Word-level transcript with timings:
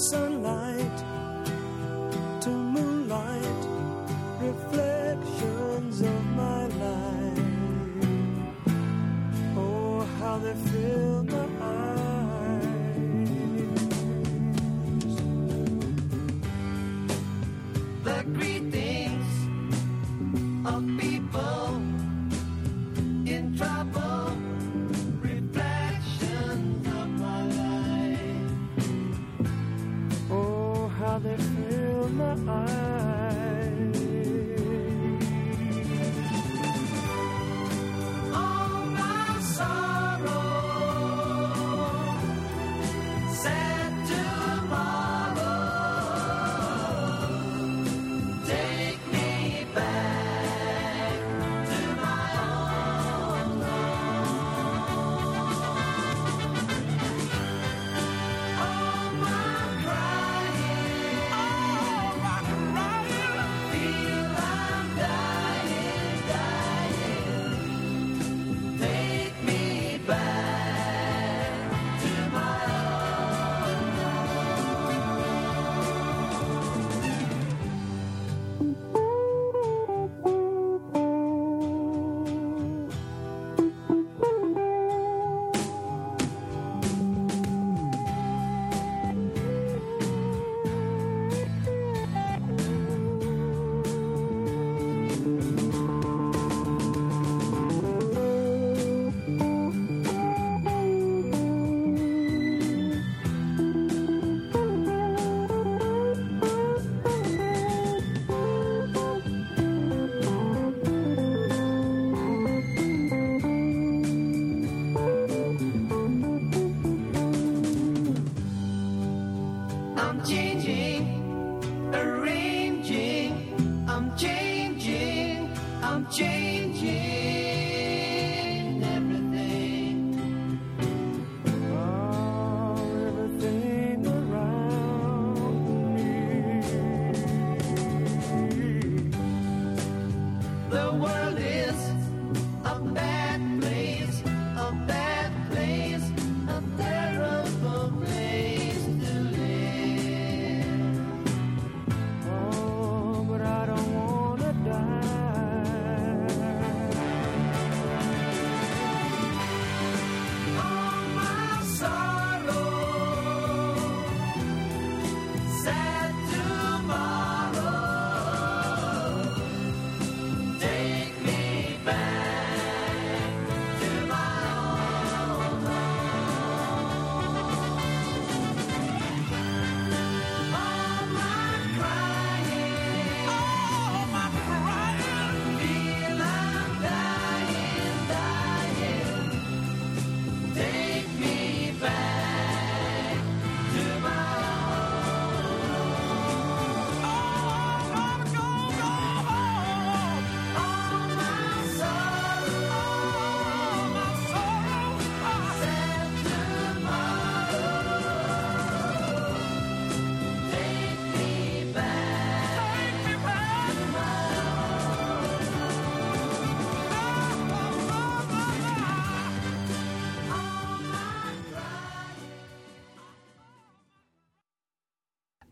of 0.00 0.29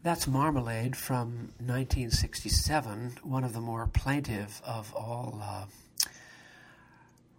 That's 0.09 0.27
Marmalade 0.27 0.97
from 0.97 1.53
1967, 1.59 3.19
one 3.25 3.45
of 3.45 3.53
the 3.53 3.61
more 3.61 3.87
plaintive 3.89 4.63
of 4.65 4.95
all 4.95 5.39
uh, 5.43 5.67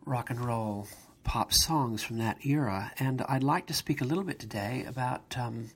rock 0.06 0.30
and 0.30 0.40
roll 0.40 0.88
pop 1.24 1.52
songs 1.52 2.04
from 2.04 2.20
that 2.20 2.46
era. 2.46 2.92
And 3.00 3.24
I'd 3.24 3.42
like 3.42 3.66
to 3.66 3.74
speak 3.74 4.02
a 4.02 4.04
little 4.04 4.24
bit 4.24 4.38
today 4.38 4.86
about 4.88 5.36
um, 5.36 5.72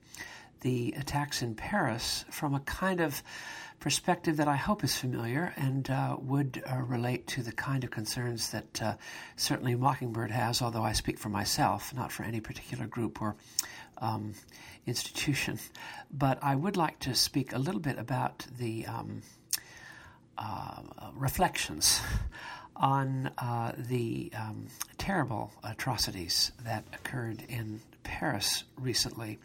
the 0.62 0.94
attacks 0.96 1.42
in 1.42 1.56
Paris 1.56 2.26
from 2.30 2.54
a 2.54 2.60
kind 2.60 3.02
of 3.02 3.24
perspective 3.80 4.38
that 4.38 4.48
I 4.48 4.56
hope 4.56 4.84
is 4.84 4.96
familiar 4.96 5.52
and 5.58 5.90
uh, 5.90 6.16
would 6.20 6.64
uh, 6.72 6.78
relate 6.78 7.26
to 7.30 7.42
the 7.42 7.52
kind 7.54 7.84
of 7.84 7.90
concerns 7.90 8.52
that 8.52 8.82
uh, 8.84 8.94
certainly 9.36 9.74
Mockingbird 9.74 10.30
has, 10.30 10.62
although 10.62 10.84
I 10.84 10.94
speak 10.94 11.18
for 11.18 11.30
myself, 11.30 11.92
not 11.96 12.12
for 12.12 12.22
any 12.22 12.40
particular 12.40 12.86
group 12.86 13.20
or 13.20 13.36
um, 13.98 14.34
institution. 14.86 15.60
But 16.16 16.38
I 16.44 16.54
would 16.54 16.78
like 16.78 17.00
to 17.00 17.16
speak 17.16 17.54
a 17.54 17.58
little 17.58 17.82
bit 17.82 17.98
about 17.98 18.46
the 18.60 18.86
um, 18.86 19.24
uh, 20.38 20.82
reflections 21.16 22.02
on 22.76 23.32
uh, 23.40 23.72
the 23.76 24.32
um, 24.38 24.68
terrible 25.00 25.52
atrocities 25.64 26.52
that 26.64 26.86
occurred 26.94 27.44
in 27.50 27.82
Paris 28.04 28.64
recently. 28.78 29.40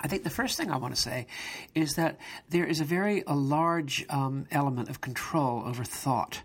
I 0.00 0.08
think 0.08 0.24
the 0.24 0.30
first 0.30 0.56
thing 0.56 0.70
I 0.70 0.76
want 0.76 0.94
to 0.94 1.00
say 1.00 1.26
is 1.74 1.94
that 1.94 2.18
there 2.48 2.66
is 2.66 2.80
a 2.80 2.84
very 2.84 3.22
a 3.26 3.34
large 3.34 4.04
um, 4.10 4.46
element 4.50 4.88
of 4.90 5.00
control 5.00 5.62
over 5.64 5.84
thought 5.84 6.42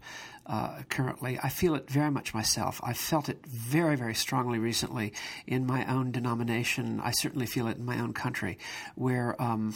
uh, 0.50 0.82
currently. 0.90 1.40
I 1.42 1.50
feel 1.50 1.76
it 1.76 1.90
very 1.90 2.10
much 2.10 2.34
myself. 2.34 2.82
I've 2.84 2.98
felt 2.98 3.30
it 3.30 3.46
very, 3.46 3.96
very 3.96 4.16
strongly 4.16 4.58
recently 4.58 5.14
in 5.46 5.66
my 5.66 5.86
own 5.86 6.12
denomination. 6.12 7.00
I 7.00 7.12
certainly 7.12 7.46
feel 7.46 7.68
it 7.68 7.78
in 7.78 7.86
my 7.86 8.00
own 8.00 8.14
country, 8.14 8.58
where 8.96 9.40
um, 9.42 9.76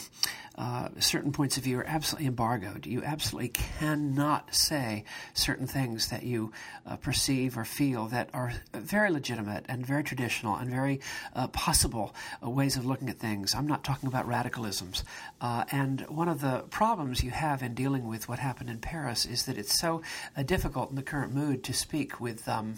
uh, 0.56 0.88
certain 0.98 1.32
points 1.32 1.56
of 1.56 1.64
view 1.64 1.78
are 1.78 1.86
absolutely 1.86 2.26
embargoed. 2.26 2.86
You 2.86 3.02
absolutely 3.02 3.48
cannot 3.48 4.54
say 4.54 5.04
certain 5.32 5.66
things 5.66 6.08
that 6.08 6.22
you 6.22 6.52
uh, 6.86 6.96
perceive 6.96 7.58
or 7.58 7.64
feel 7.64 8.06
that 8.06 8.30
are 8.32 8.52
very 8.72 9.10
legitimate 9.10 9.64
and 9.68 9.84
very 9.84 10.04
traditional 10.04 10.56
and 10.56 10.70
very 10.70 11.00
uh, 11.34 11.48
possible 11.48 12.14
uh, 12.42 12.48
ways 12.48 12.76
of 12.76 12.86
looking 12.86 13.08
at 13.08 13.18
things. 13.18 13.54
I'm 13.54 13.66
not 13.66 13.84
talking 13.84 14.08
about 14.08 14.28
radicalisms. 14.28 15.02
Uh, 15.40 15.64
and 15.72 16.02
one 16.02 16.28
of 16.28 16.40
the 16.40 16.64
problems 16.70 17.24
you 17.24 17.30
have 17.30 17.62
in 17.62 17.74
dealing 17.74 18.06
with 18.06 18.28
what 18.28 18.38
happened 18.38 18.70
in 18.70 18.78
Paris 18.78 19.26
is 19.26 19.46
that 19.46 19.58
it's 19.58 19.78
so 19.78 20.02
difficult 20.46 20.90
in 20.90 20.96
the 20.96 21.02
current 21.02 21.34
mood 21.34 21.64
to 21.64 21.72
speak 21.72 22.20
with. 22.20 22.48
Um, 22.48 22.76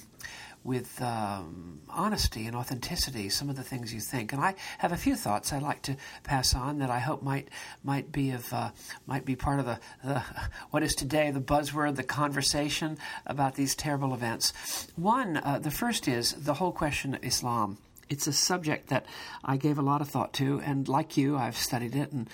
with 0.66 1.00
um, 1.00 1.80
honesty 1.88 2.46
and 2.46 2.56
authenticity 2.56 3.28
some 3.28 3.48
of 3.48 3.56
the 3.56 3.62
things 3.62 3.94
you 3.94 4.00
think. 4.00 4.32
And 4.32 4.42
I 4.42 4.54
have 4.78 4.92
a 4.92 4.96
few 4.96 5.16
thoughts 5.16 5.52
I'd 5.52 5.62
like 5.62 5.82
to 5.82 5.96
pass 6.24 6.54
on 6.54 6.78
that 6.78 6.90
I 6.90 6.98
hope 6.98 7.22
might 7.22 7.48
might 7.84 8.10
be 8.12 8.32
of 8.32 8.52
uh, 8.52 8.70
might 9.06 9.24
be 9.24 9.36
part 9.36 9.60
of 9.60 9.66
the, 9.66 9.78
the 10.04 10.22
what 10.70 10.82
is 10.82 10.94
today 10.94 11.30
the 11.30 11.40
buzzword, 11.40 11.96
the 11.96 12.02
conversation 12.02 12.98
about 13.26 13.54
these 13.54 13.74
terrible 13.74 14.12
events. 14.12 14.52
One, 14.96 15.36
uh, 15.36 15.58
the 15.58 15.70
first 15.70 16.08
is 16.08 16.32
the 16.32 16.54
whole 16.54 16.72
question 16.72 17.14
of 17.14 17.24
Islam. 17.24 17.78
It's 18.08 18.28
a 18.28 18.32
subject 18.32 18.88
that 18.88 19.04
I 19.44 19.56
gave 19.56 19.78
a 19.78 19.82
lot 19.82 20.00
of 20.00 20.08
thought 20.08 20.32
to, 20.34 20.60
and 20.60 20.86
like 20.88 21.16
you, 21.16 21.36
I've 21.36 21.56
studied 21.56 21.96
it 21.96 22.12
and 22.12 22.30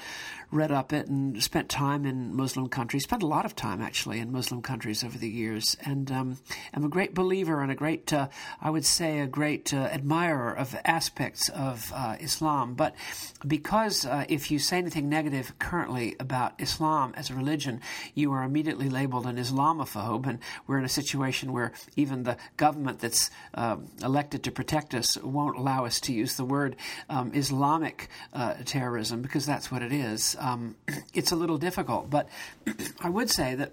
read 0.52 0.70
up 0.70 0.92
it 0.92 1.08
and 1.08 1.42
spent 1.42 1.68
time 1.68 2.04
in 2.04 2.36
Muslim 2.36 2.68
countries, 2.68 3.02
spent 3.02 3.22
a 3.22 3.26
lot 3.26 3.46
of 3.46 3.56
time 3.56 3.80
actually 3.80 4.20
in 4.20 4.30
Muslim 4.30 4.60
countries 4.60 5.02
over 5.02 5.16
the 5.16 5.28
years, 5.28 5.76
and 5.84 6.12
um, 6.12 6.38
I'm 6.74 6.84
a 6.84 6.88
great 6.88 7.14
believer 7.14 7.62
and 7.62 7.72
a 7.72 7.74
great, 7.74 8.12
uh, 8.12 8.28
I 8.60 8.68
would 8.68 8.84
say, 8.84 9.20
a 9.20 9.26
great 9.26 9.72
uh, 9.72 9.88
admirer 9.90 10.52
of 10.52 10.76
aspects 10.84 11.48
of 11.48 11.90
uh, 11.94 12.16
Islam. 12.20 12.74
But 12.74 12.94
because 13.46 14.04
uh, 14.04 14.26
if 14.28 14.50
you 14.50 14.58
say 14.58 14.76
anything 14.76 15.08
negative 15.08 15.58
currently 15.58 16.16
about 16.20 16.60
Islam 16.60 17.14
as 17.16 17.30
a 17.30 17.34
religion, 17.34 17.80
you 18.14 18.32
are 18.32 18.42
immediately 18.42 18.90
labeled 18.90 19.26
an 19.26 19.36
Islamophobe, 19.36 20.26
and 20.26 20.38
we're 20.66 20.78
in 20.78 20.84
a 20.84 20.88
situation 20.88 21.52
where 21.52 21.72
even 21.96 22.24
the 22.24 22.36
government 22.58 23.00
that's 23.00 23.30
uh, 23.54 23.76
elected 24.02 24.42
to 24.44 24.50
protect 24.50 24.94
us 24.94 25.16
won't 25.16 25.56
allow 25.56 25.86
us 25.86 25.98
to 26.00 26.12
use 26.12 26.36
the 26.36 26.44
word 26.44 26.76
um, 27.08 27.32
Islamic 27.34 28.08
uh, 28.34 28.54
terrorism 28.66 29.22
because 29.22 29.46
that's 29.46 29.70
what 29.70 29.82
it 29.82 29.92
is. 29.92 30.36
Um, 30.42 30.76
it's 31.14 31.32
a 31.32 31.36
little 31.36 31.58
difficult, 31.58 32.10
but 32.10 32.28
I 33.00 33.08
would 33.08 33.30
say 33.30 33.54
that 33.54 33.72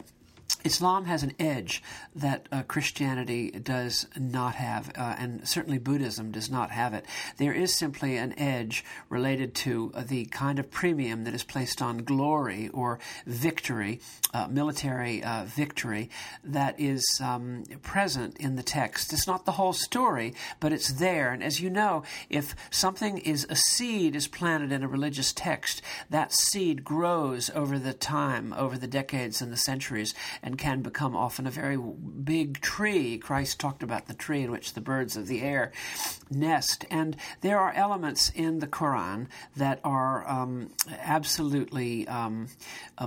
Islam 0.66 1.06
has 1.06 1.24
an 1.24 1.34
edge 1.40 1.82
that 2.16 2.48
uh, 2.52 2.64
Christianity 2.64 3.52
does 3.52 4.08
not 4.18 4.56
have, 4.56 4.92
uh, 4.98 5.16
and 5.18 5.48
certainly 5.48 5.78
Buddhism 5.78 6.32
does 6.32 6.50
not 6.50 6.72
have 6.72 6.94
it. 6.94 7.06
There 7.38 7.54
is 7.54 7.74
simply 7.74 8.18
an 8.18 8.38
edge 8.38 8.84
related 9.08 9.56
to 9.56 9.92
uh, 9.94 10.04
the 10.04 10.26
kind 10.26 10.60
of 10.60 10.70
premium 10.70 11.24
that 11.24 11.34
is 11.34 11.44
placed 11.44 11.82
on 11.82 12.00
glory 12.00 12.68
or 12.70 13.00
victory, 13.26 14.02
uh, 14.34 14.48
military 14.50 15.24
uh, 15.24 15.46
victory, 15.46 16.10
that 16.44 16.78
is 16.78 17.06
um, 17.24 17.64
present 17.82 18.38
in 18.38 18.56
the 18.56 18.64
text. 18.64 19.14
It's 19.14 19.28
not 19.28 19.46
the 19.46 19.54
whole 19.54 19.74
story, 19.74 20.34
but 20.60 20.74
it's 20.74 20.94
there. 20.94 21.32
And 21.32 21.42
as 21.42 21.62
you 21.62 21.70
know, 21.70 22.04
if 22.30 22.54
something 22.70 23.20
is 23.20 23.46
a 23.50 23.56
seed 23.56 24.16
is 24.16 24.28
planted 24.28 24.74
in 24.74 24.84
a 24.84 24.90
religious 24.90 25.32
text, 25.32 25.82
that 26.10 26.34
seed 26.34 26.84
grows 26.84 27.50
over 27.56 27.80
the 27.80 27.94
time, 27.94 28.54
over 28.58 28.78
the 28.78 28.88
decades 28.88 29.42
and 29.42 29.54
the 29.54 29.58
centuries 29.58 30.14
and 30.42 30.58
can 30.58 30.82
become 30.82 31.16
often 31.16 31.48
a 31.48 31.52
very 31.52 31.78
big 31.78 32.62
tree. 32.62 33.18
Christ 33.18 33.60
talked 33.60 33.84
about 33.84 34.08
the 34.08 34.14
tree 34.14 34.44
in 34.44 34.52
which 34.52 34.74
the 34.74 34.82
birds 34.82 35.16
of 35.16 35.28
the 35.28 35.42
air 35.42 35.72
nest. 36.30 36.86
And 36.90 37.16
there 37.42 37.60
are 37.60 37.74
elements 37.74 38.32
in 38.36 38.60
the 38.60 38.68
Quran 38.68 39.28
that 39.56 39.80
are 39.84 40.28
um, 40.28 40.72
absolutely 41.00 42.08
um, 42.08 42.48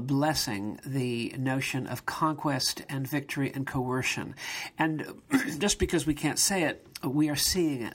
blessing 0.00 0.80
the 0.84 1.34
notion 1.38 1.86
of 1.86 2.06
conquest 2.06 2.82
and 2.88 3.06
victory 3.06 3.52
and 3.54 3.66
coercion. 3.66 4.34
And 4.78 5.22
just 5.58 5.78
because 5.78 6.06
we 6.06 6.14
can't 6.14 6.38
say 6.38 6.64
it, 6.64 6.86
we 7.04 7.28
are 7.28 7.36
seeing 7.36 7.82
it. 7.82 7.94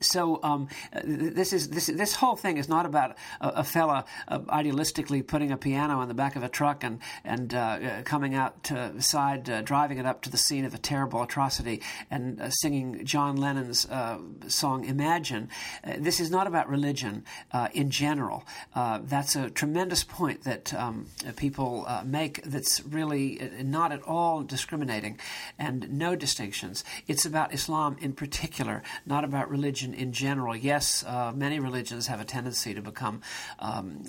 So 0.00 0.40
um, 0.42 0.68
this 1.04 1.52
is 1.52 1.68
this 1.70 1.86
this 1.86 2.14
whole 2.14 2.36
thing 2.36 2.56
is 2.56 2.68
not 2.68 2.86
about 2.86 3.16
a, 3.40 3.48
a 3.48 3.64
fella 3.64 4.04
uh, 4.28 4.38
idealistically 4.40 5.26
putting 5.26 5.50
a 5.50 5.56
piano 5.56 5.98
on 5.98 6.08
the 6.08 6.14
back 6.14 6.36
of 6.36 6.42
a 6.42 6.48
truck 6.48 6.84
and 6.84 7.00
and 7.24 7.52
uh, 7.54 8.02
coming 8.04 8.34
out 8.34 8.62
to 8.64 9.00
side, 9.02 9.48
uh, 9.50 9.62
driving 9.62 9.98
it 9.98 10.06
up 10.06 10.22
to 10.22 10.30
the 10.30 10.36
scene 10.36 10.64
of 10.64 10.74
a 10.74 10.78
terrible 10.78 11.22
atrocity 11.22 11.82
and 12.10 12.40
uh, 12.40 12.50
singing 12.50 13.04
John 13.04 13.36
Lennon's 13.36 13.86
uh, 13.86 14.18
song 14.46 14.84
"Imagine." 14.84 15.48
Uh, 15.84 15.94
this 15.98 16.20
is 16.20 16.30
not 16.30 16.46
about 16.46 16.68
religion 16.68 17.24
in 17.72 17.90
general. 17.90 18.44
that's 18.74 19.36
a 19.36 19.50
tremendous 19.50 20.04
point 20.04 20.44
that 20.44 20.72
um, 20.74 21.06
people 21.36 21.86
make. 22.04 22.42
That's 22.44 22.82
really 22.84 23.50
not 23.62 23.92
at 23.92 24.02
all 24.02 24.42
discriminating 24.42 25.18
and 25.58 25.90
no 25.90 26.14
distinctions. 26.14 26.84
It's 27.06 27.24
about 27.24 27.52
Islam 27.52 27.96
in 28.00 28.12
particular, 28.12 28.82
not 29.06 29.24
about 29.24 29.50
religion 29.50 29.87
religion 29.88 30.06
in 30.06 30.12
general. 30.12 30.56
Yes, 30.56 31.04
uh, 31.06 31.32
many 31.34 31.60
religions 31.60 32.06
have 32.06 32.20
a 32.20 32.24
tendency 32.24 32.74
to 32.74 32.82
become 32.82 33.20
um, 33.58 34.04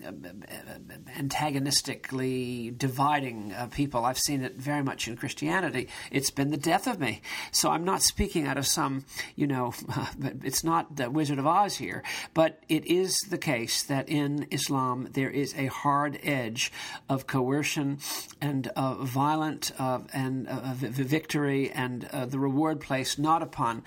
antagonistically 1.17 2.71
dividing 2.77 3.53
uh, 3.53 3.67
people. 3.67 4.05
I've 4.05 4.19
seen 4.19 4.43
it 4.43 4.55
very 4.55 4.83
much 4.83 5.07
in 5.07 5.15
Christianity. 5.15 5.87
It's 6.11 6.31
been 6.31 6.51
the 6.51 6.57
death 6.57 6.87
of 6.87 6.99
me. 6.99 7.21
So 7.51 7.69
I'm 7.69 7.83
not 7.83 8.01
speaking 8.01 8.47
out 8.47 8.57
of 8.57 8.67
some, 8.67 9.05
you 9.35 9.47
know, 9.47 9.73
it's 10.43 10.63
not 10.63 10.95
the 10.95 11.09
Wizard 11.09 11.39
of 11.39 11.47
Oz 11.47 11.77
here, 11.77 12.03
but 12.33 12.63
it 12.69 12.85
is 12.85 13.17
the 13.29 13.37
case 13.37 13.83
that 13.83 14.09
in 14.09 14.47
Islam 14.51 15.09
there 15.13 15.29
is 15.29 15.53
a 15.55 15.67
hard 15.67 16.19
edge 16.23 16.71
of 17.07 17.27
coercion 17.27 17.99
and 18.41 18.67
uh, 18.75 18.95
violent 18.95 19.71
uh, 19.79 19.99
and 20.13 20.47
uh, 20.47 20.73
victory 20.73 21.71
and 21.71 22.05
uh, 22.05 22.25
the 22.25 22.39
reward 22.39 22.79
placed 22.79 23.19
not 23.19 23.41
upon 23.41 23.83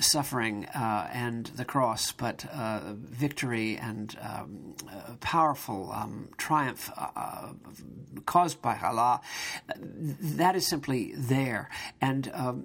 suffering 0.00 0.66
uh, 0.74 1.05
suffering 1.06 1.26
and 1.26 1.46
the 1.56 1.64
cross, 1.64 2.12
but 2.12 2.44
uh, 2.52 2.80
victory 2.94 3.76
and 3.76 4.16
um, 4.20 4.74
powerful 5.20 5.90
um, 5.92 6.28
triumph 6.36 6.90
uh, 6.96 7.08
uh, 7.16 7.52
caused 8.24 8.62
by 8.62 8.78
Allah, 8.82 9.20
that 10.36 10.56
is 10.56 10.66
simply 10.66 11.12
there. 11.14 11.68
And 12.00 12.30
um, 12.34 12.64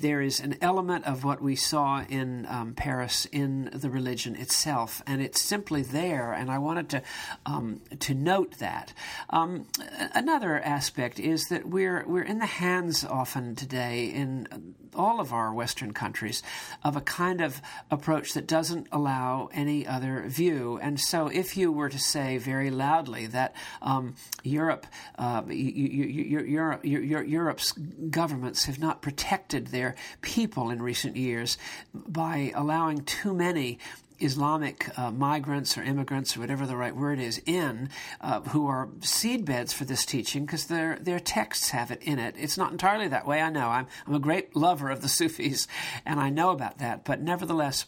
there 0.00 0.20
is 0.20 0.40
an 0.40 0.56
element 0.60 1.04
of 1.06 1.24
what 1.24 1.42
we 1.42 1.56
saw 1.56 2.04
in 2.08 2.46
um, 2.46 2.74
Paris 2.74 3.26
in 3.32 3.70
the 3.72 3.90
religion 3.90 4.36
itself, 4.36 5.02
and 5.06 5.20
it's 5.20 5.40
simply 5.40 5.82
there. 5.82 6.32
And 6.32 6.50
I 6.50 6.58
wanted 6.58 6.88
to 6.90 7.02
um, 7.46 7.80
to 8.00 8.14
note 8.14 8.58
that. 8.58 8.92
Um, 9.30 9.66
another 10.14 10.60
aspect 10.60 11.18
is 11.18 11.48
that 11.48 11.66
we're 11.66 12.04
we're 12.06 12.22
in 12.22 12.38
the 12.38 12.46
hands 12.46 13.04
often 13.04 13.54
today 13.54 14.06
in 14.06 14.74
all 14.94 15.20
of 15.20 15.32
our 15.32 15.52
Western 15.52 15.92
countries 15.92 16.42
of 16.82 16.96
a 16.96 17.00
kind 17.00 17.40
of 17.40 17.60
approach 17.90 18.34
that 18.34 18.46
doesn't 18.46 18.86
allow 18.92 19.48
any 19.52 19.86
other 19.86 20.24
view. 20.28 20.78
And 20.82 20.98
so, 21.00 21.28
if 21.28 21.56
you 21.56 21.72
were 21.72 21.88
to 21.88 21.98
say 21.98 22.38
very 22.38 22.70
loudly 22.70 23.26
that 23.28 23.54
um, 23.80 24.14
Europe, 24.42 24.86
uh, 25.18 25.42
Europe, 25.48 26.84
Europe's 26.84 27.72
governments 27.72 28.64
have 28.66 28.78
not 28.78 29.02
protected 29.02 29.68
their 29.68 29.94
people 30.20 30.70
in 30.70 30.82
recent 30.82 31.16
years 31.16 31.58
by 31.94 32.52
allowing 32.54 33.04
too 33.04 33.34
many 33.34 33.78
Islamic 34.22 34.96
uh, 34.98 35.10
migrants 35.10 35.76
or 35.76 35.82
immigrants 35.82 36.36
or 36.36 36.40
whatever 36.40 36.66
the 36.66 36.76
right 36.76 36.94
word 36.94 37.18
is 37.18 37.40
in, 37.46 37.88
uh, 38.20 38.40
who 38.40 38.66
are 38.66 38.88
seedbeds 39.00 39.72
for 39.72 39.84
this 39.84 40.04
teaching 40.04 40.44
because 40.44 40.66
their 40.66 40.96
their 41.00 41.20
texts 41.20 41.70
have 41.70 41.90
it 41.90 42.02
in 42.02 42.18
it. 42.18 42.34
It's 42.38 42.58
not 42.58 42.72
entirely 42.72 43.08
that 43.08 43.26
way. 43.26 43.40
I 43.40 43.50
know. 43.50 43.68
I'm 43.68 43.86
I'm 44.06 44.14
a 44.14 44.18
great 44.18 44.54
lover 44.56 44.90
of 44.90 45.02
the 45.02 45.08
Sufis, 45.08 45.66
and 46.06 46.20
I 46.20 46.30
know 46.30 46.50
about 46.50 46.78
that. 46.78 47.04
But 47.04 47.20
nevertheless. 47.20 47.86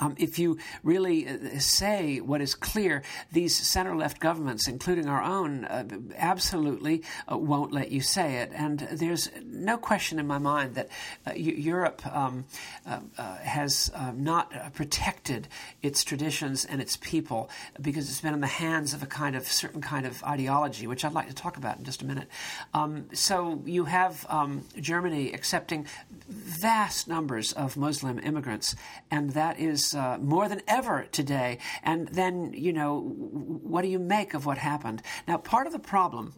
Um, 0.00 0.14
if 0.18 0.38
you 0.38 0.58
really 0.82 1.28
uh, 1.28 1.58
say 1.58 2.20
what 2.20 2.40
is 2.40 2.54
clear, 2.54 3.02
these 3.32 3.54
center 3.56 3.96
left 3.96 4.20
governments, 4.20 4.68
including 4.68 5.08
our 5.08 5.22
own, 5.22 5.64
uh, 5.64 5.84
absolutely 6.16 7.02
uh, 7.30 7.36
won't 7.36 7.72
let 7.72 7.90
you 7.90 8.00
say 8.00 8.36
it. 8.36 8.50
And 8.54 8.80
there's 8.92 9.30
no 9.44 9.76
question 9.76 10.18
in 10.18 10.26
my 10.26 10.38
mind 10.38 10.74
that 10.74 10.88
uh, 11.26 11.32
Europe 11.34 12.02
um, 12.06 12.44
uh, 12.86 13.00
uh, 13.16 13.36
has 13.38 13.90
not 14.14 14.74
protected 14.74 15.48
its 15.82 16.04
traditions 16.04 16.64
and 16.64 16.80
its 16.80 16.96
people 16.96 17.50
because 17.80 18.08
it's 18.08 18.20
been 18.20 18.34
in 18.34 18.40
the 18.40 18.46
hands 18.46 18.94
of 18.94 19.02
a 19.02 19.06
kind 19.06 19.36
of 19.36 19.46
certain 19.46 19.80
kind 19.80 20.06
of 20.06 20.22
ideology, 20.24 20.86
which 20.86 21.04
I'd 21.04 21.12
like 21.12 21.28
to 21.28 21.34
talk 21.34 21.56
about 21.56 21.78
in 21.78 21.84
just 21.84 22.02
a 22.02 22.06
minute. 22.06 22.28
Um, 22.74 23.08
so 23.12 23.62
you 23.64 23.84
have 23.84 24.26
um, 24.28 24.64
Germany 24.80 25.32
accepting 25.32 25.86
vast 26.28 27.08
numbers 27.08 27.52
of 27.52 27.76
Muslim 27.76 28.18
immigrants, 28.18 28.74
and 29.10 29.30
that 29.30 29.58
is 29.58 29.87
uh, 29.94 30.18
more 30.20 30.48
than 30.48 30.62
ever 30.66 31.06
today. 31.10 31.58
And 31.82 32.08
then, 32.08 32.52
you 32.54 32.72
know, 32.72 33.00
what 33.00 33.82
do 33.82 33.88
you 33.88 33.98
make 33.98 34.34
of 34.34 34.46
what 34.46 34.58
happened? 34.58 35.02
Now, 35.26 35.38
part 35.38 35.66
of 35.66 35.72
the 35.72 35.78
problem 35.78 36.34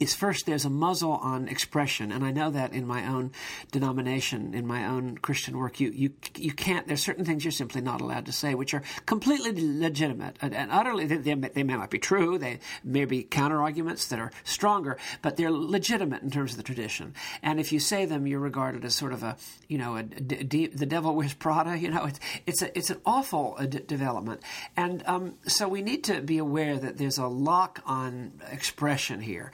is 0.00 0.14
first 0.14 0.46
there's 0.46 0.64
a 0.64 0.70
muzzle 0.70 1.12
on 1.12 1.46
expression, 1.46 2.10
and 2.10 2.24
I 2.24 2.30
know 2.32 2.50
that 2.50 2.72
in 2.72 2.86
my 2.86 3.06
own 3.06 3.32
denomination, 3.70 4.54
in 4.54 4.66
my 4.66 4.86
own 4.86 5.18
Christian 5.18 5.58
work, 5.58 5.78
you 5.78 5.90
you 5.90 6.12
you 6.36 6.52
can't. 6.52 6.88
There's 6.88 7.02
certain 7.02 7.26
things 7.26 7.44
you're 7.44 7.52
simply 7.52 7.82
not 7.82 8.00
allowed 8.00 8.24
to 8.26 8.32
say, 8.32 8.54
which 8.54 8.72
are 8.72 8.82
completely 9.04 9.52
legitimate 9.54 10.36
and, 10.40 10.54
and 10.54 10.72
utterly. 10.72 11.04
They, 11.04 11.18
they, 11.18 11.34
they, 11.34 11.62
may 11.62 11.76
not 11.76 11.90
be 11.90 11.98
true. 11.98 12.38
They 12.38 12.60
may 12.82 13.04
be 13.04 13.22
counter 13.22 13.60
arguments 13.60 14.06
that 14.08 14.18
are 14.18 14.32
stronger, 14.42 14.96
but 15.20 15.36
they're 15.36 15.50
legitimate 15.50 16.22
in 16.22 16.30
terms 16.30 16.52
of 16.52 16.56
the 16.56 16.62
tradition. 16.62 17.14
And 17.42 17.60
if 17.60 17.70
you 17.70 17.78
say 17.78 18.06
them, 18.06 18.26
you're 18.26 18.40
regarded 18.40 18.86
as 18.86 18.94
sort 18.94 19.12
of 19.12 19.22
a 19.22 19.36
you 19.68 19.76
know 19.76 19.98
a, 19.98 20.02
the 20.02 20.86
devil 20.86 21.14
wears 21.14 21.34
Prada. 21.34 21.76
You 21.78 21.90
know, 21.90 22.06
it's 22.06 22.20
it's 22.46 22.62
a, 22.62 22.76
it's 22.76 22.88
an 22.88 23.00
awful 23.04 23.56
uh, 23.58 23.66
development, 23.66 24.40
and 24.78 25.02
um, 25.06 25.34
so 25.46 25.68
we 25.68 25.82
need 25.82 26.04
to 26.04 26.22
be 26.22 26.38
aware 26.38 26.78
that 26.78 26.96
there's 26.96 27.18
a 27.18 27.26
lock 27.26 27.82
on 27.84 28.32
expression 28.50 29.20
here. 29.20 29.52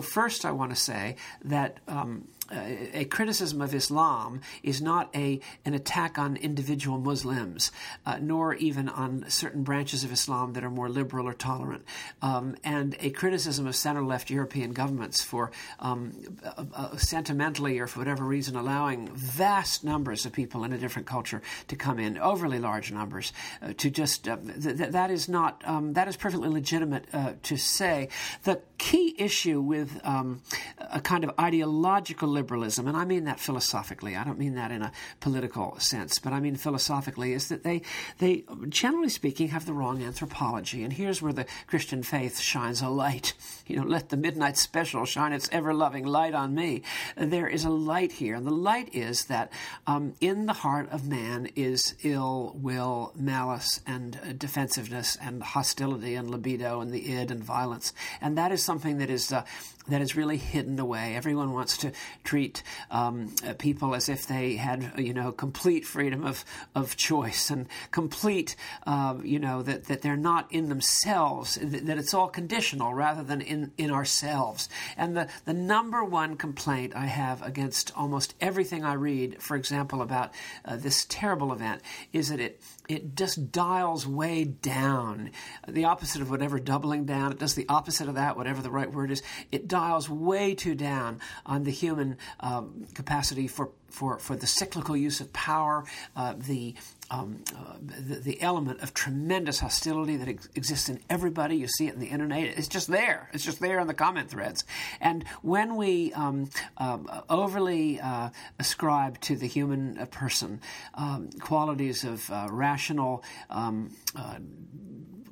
First, 0.00 0.44
I 0.44 0.52
want 0.52 0.70
to 0.70 0.76
say 0.76 1.16
that. 1.44 1.78
Um, 1.88 2.28
a 2.50 3.04
criticism 3.06 3.60
of 3.60 3.74
Islam 3.74 4.40
is 4.62 4.80
not 4.80 5.14
a 5.14 5.40
an 5.64 5.74
attack 5.74 6.18
on 6.18 6.36
individual 6.36 6.98
Muslims, 6.98 7.72
uh, 8.04 8.18
nor 8.20 8.54
even 8.54 8.88
on 8.88 9.24
certain 9.28 9.62
branches 9.62 10.04
of 10.04 10.12
Islam 10.12 10.52
that 10.52 10.62
are 10.62 10.70
more 10.70 10.88
liberal 10.88 11.26
or 11.26 11.34
tolerant. 11.34 11.84
Um, 12.22 12.56
and 12.62 12.96
a 13.00 13.10
criticism 13.10 13.66
of 13.66 13.74
center 13.74 14.04
left 14.04 14.30
European 14.30 14.72
governments 14.72 15.22
for 15.22 15.50
um, 15.80 16.12
uh, 16.44 16.64
uh, 16.74 16.96
sentimentally 16.96 17.78
or 17.78 17.86
for 17.86 18.00
whatever 18.00 18.24
reason 18.24 18.56
allowing 18.56 19.08
vast 19.14 19.82
numbers 19.82 20.24
of 20.24 20.32
people 20.32 20.64
in 20.64 20.72
a 20.72 20.78
different 20.78 21.08
culture 21.08 21.42
to 21.68 21.76
come 21.76 21.98
in, 21.98 22.18
overly 22.18 22.58
large 22.58 22.92
numbers, 22.92 23.32
uh, 23.62 23.72
to 23.76 23.90
just 23.90 24.28
uh, 24.28 24.36
th- 24.36 24.76
th- 24.76 24.90
that 24.90 25.10
is 25.10 25.28
not 25.28 25.62
um, 25.66 25.94
that 25.94 26.06
is 26.06 26.16
perfectly 26.16 26.48
legitimate 26.48 27.06
uh, 27.12 27.32
to 27.42 27.56
say. 27.56 28.08
The 28.44 28.60
key 28.78 29.14
issue 29.18 29.60
with 29.60 30.00
um, 30.04 30.42
a 30.78 31.00
kind 31.00 31.24
of 31.24 31.30
ideological 31.38 32.28
liberalism, 32.28 32.86
and 32.86 32.96
I 32.96 33.04
mean 33.04 33.24
that 33.24 33.40
philosophically, 33.40 34.16
I 34.16 34.24
don't 34.24 34.38
mean 34.38 34.54
that 34.54 34.70
in 34.70 34.82
a 34.82 34.92
political 35.20 35.78
sense, 35.78 36.18
but 36.18 36.32
I 36.32 36.40
mean 36.40 36.56
philosophically, 36.56 37.32
is 37.32 37.48
that 37.48 37.62
they, 37.62 37.82
they 38.18 38.44
generally 38.68 39.08
speaking, 39.08 39.48
have 39.48 39.66
the 39.66 39.72
wrong 39.72 40.02
anthropology. 40.02 40.82
And 40.82 40.92
here's 40.92 41.22
where 41.22 41.32
the 41.32 41.46
Christian 41.66 42.02
faith 42.02 42.40
shines 42.40 42.82
a 42.82 42.88
light. 42.88 43.34
You 43.66 43.76
know, 43.76 43.84
let 43.84 44.10
the 44.10 44.16
midnight 44.16 44.56
special 44.56 45.04
shine 45.04 45.32
its 45.32 45.48
ever 45.50 45.74
loving 45.74 46.04
light 46.04 46.34
on 46.34 46.54
me. 46.54 46.82
There 47.16 47.48
is 47.48 47.64
a 47.64 47.70
light 47.70 48.12
here, 48.12 48.34
and 48.34 48.46
the 48.46 48.50
light 48.50 48.94
is 48.94 49.26
that 49.26 49.50
um, 49.86 50.14
in 50.20 50.46
the 50.46 50.52
heart 50.52 50.90
of 50.92 51.08
man 51.08 51.48
is 51.56 51.94
ill 52.02 52.56
will, 52.60 53.12
malice, 53.16 53.80
and 53.86 54.18
uh, 54.22 54.32
defensiveness, 54.32 55.16
and 55.20 55.42
hostility, 55.42 56.14
and 56.14 56.30
libido, 56.30 56.80
and 56.80 56.92
the 56.92 57.12
id, 57.12 57.30
and 57.30 57.42
violence. 57.42 57.92
And 58.20 58.36
that 58.38 58.52
is 58.52 58.62
something 58.66 58.98
that 58.98 59.08
is 59.08 59.32
uh, 59.32 59.44
that 59.88 60.00
is 60.00 60.16
really 60.16 60.36
hidden 60.36 60.78
away. 60.78 61.14
Everyone 61.14 61.52
wants 61.52 61.76
to 61.78 61.92
treat 62.24 62.62
um, 62.90 63.34
uh, 63.46 63.54
people 63.54 63.94
as 63.94 64.08
if 64.08 64.26
they 64.26 64.56
had, 64.56 64.92
you 64.98 65.14
know, 65.14 65.32
complete 65.32 65.84
freedom 65.84 66.24
of, 66.24 66.44
of 66.74 66.96
choice 66.96 67.50
and 67.50 67.66
complete, 67.90 68.56
uh, 68.86 69.16
you 69.22 69.38
know, 69.38 69.62
that, 69.62 69.84
that 69.84 70.02
they're 70.02 70.16
not 70.16 70.50
in 70.52 70.68
themselves, 70.68 71.58
that 71.62 71.98
it's 71.98 72.14
all 72.14 72.28
conditional 72.28 72.94
rather 72.94 73.22
than 73.22 73.40
in, 73.40 73.72
in 73.78 73.90
ourselves. 73.90 74.68
And 74.96 75.16
the, 75.16 75.28
the 75.44 75.54
number 75.54 76.04
one 76.04 76.36
complaint 76.36 76.94
I 76.94 77.06
have 77.06 77.42
against 77.42 77.92
almost 77.96 78.34
everything 78.40 78.84
I 78.84 78.94
read, 78.94 79.42
for 79.42 79.56
example, 79.56 80.02
about 80.02 80.32
uh, 80.64 80.76
this 80.76 81.06
terrible 81.08 81.52
event, 81.52 81.82
is 82.12 82.28
that 82.28 82.40
it 82.40 82.60
it 82.88 83.16
just 83.16 83.50
dials 83.50 84.06
way 84.06 84.44
down. 84.44 85.30
The 85.66 85.86
opposite 85.86 86.22
of 86.22 86.30
whatever 86.30 86.60
doubling 86.60 87.04
down, 87.04 87.32
it 87.32 87.38
does 87.38 87.54
the 87.54 87.68
opposite 87.68 88.08
of 88.08 88.14
that, 88.14 88.36
whatever 88.36 88.62
the 88.62 88.70
right 88.70 88.90
word 88.92 89.10
is. 89.10 89.22
It 89.50 89.66
dials 89.76 90.08
way 90.08 90.54
too 90.54 90.74
down 90.74 91.20
on 91.44 91.64
the 91.64 91.70
human 91.70 92.16
um, 92.40 92.86
capacity 92.94 93.46
for, 93.46 93.68
for, 93.90 94.18
for 94.18 94.34
the 94.34 94.46
cyclical 94.46 94.96
use 94.96 95.20
of 95.20 95.30
power, 95.34 95.84
uh, 96.16 96.34
the, 96.38 96.74
um, 97.10 97.44
uh, 97.54 97.74
the, 97.80 98.14
the 98.16 98.40
element 98.40 98.80
of 98.80 98.94
tremendous 98.94 99.60
hostility 99.60 100.16
that 100.16 100.28
ex- 100.28 100.48
exists 100.54 100.88
in 100.88 100.98
everybody. 101.10 101.56
You 101.56 101.68
see 101.68 101.88
it 101.88 101.94
in 101.94 102.00
the 102.00 102.06
internet. 102.06 102.56
It's 102.58 102.68
just 102.68 102.88
there. 102.88 103.28
It's 103.34 103.44
just 103.44 103.60
there 103.60 103.78
in 103.78 103.86
the 103.86 103.94
comment 103.94 104.30
threads. 104.30 104.64
And 104.98 105.24
when 105.42 105.76
we 105.76 106.12
um, 106.14 106.48
uh, 106.78 106.98
overly 107.28 108.00
uh, 108.00 108.30
ascribe 108.58 109.20
to 109.22 109.36
the 109.36 109.46
human 109.46 109.98
uh, 109.98 110.06
person 110.06 110.60
um, 110.94 111.28
qualities 111.40 112.02
of 112.02 112.30
uh, 112.30 112.48
rational 112.50 113.22
um, 113.50 113.90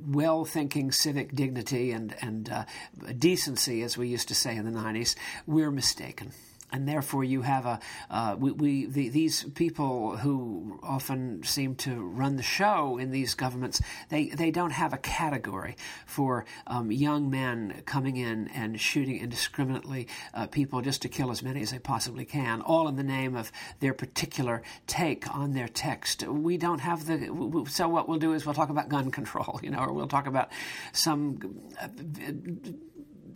well 0.07 0.45
thinking 0.45 0.93
civic 0.93 1.35
dignity 1.35 1.93
and, 1.93 2.15
and 2.21 2.49
uh, 2.51 2.65
decency, 3.19 3.83
as 3.83 3.97
we 3.97 4.09
used 4.09 4.29
to 4.29 4.35
say 4.35 4.57
in 4.57 4.65
the 4.65 4.79
90s, 4.79 5.15
we're 5.47 5.71
mistaken 5.71 6.33
and 6.73 6.89
therefore 6.89 7.25
you 7.25 7.43
have 7.43 7.67
a 7.67 7.79
uh, 8.11 8.37
we, 8.39 8.53
we 8.53 8.87
the, 8.87 9.09
these 9.09 9.45
people 9.55 10.17
who 10.17 10.79
often 10.83 11.43
seem 11.43 11.75
to 11.75 12.03
run 12.03 12.37
the 12.37 12.43
show 12.43 12.99
in 12.99 13.11
these 13.11 13.35
governments 13.35 13.81
they 14.09 14.29
they 14.29 14.51
don't 14.51 14.73
have 14.73 14.93
a 14.93 14.99
category 14.99 15.77
for 16.07 16.45
um, 16.67 16.91
young 16.91 17.31
men 17.31 17.83
coming 17.87 18.17
in 18.17 18.49
and 18.49 18.81
shooting 18.81 19.19
indiscriminately 19.19 20.07
uh, 20.35 20.47
people 20.47 20.81
just 20.81 21.03
to 21.03 21.09
kill 21.09 21.31
as 21.31 21.43
many 21.43 21.63
as 21.63 21.71
they 21.71 21.79
possibly 21.79 22.25
can 22.25 22.61
all 22.63 22.89
in 22.89 22.97
the 22.97 23.05
name 23.05 23.37
of 23.37 23.53
their 23.81 23.95
particular 23.95 24.63
take 24.87 25.33
on 25.35 25.53
their 25.53 25.69
text. 25.69 26.27
We 26.27 26.57
don't 26.57 26.81
have 26.81 27.07
the 27.07 27.65
so 27.69 27.89
what 27.89 28.09
we'll 28.09 28.19
do 28.19 28.33
is 28.33 28.45
we'll 28.45 28.55
talk 28.55 28.71
about 28.71 28.89
gun 28.89 29.11
control 29.11 29.61
you 29.63 29.71
know 29.71 29.79
or 29.79 29.93
we'll 29.93 30.09
talk 30.09 30.27
about 30.27 30.51
some 30.93 31.39
uh, 31.81 31.89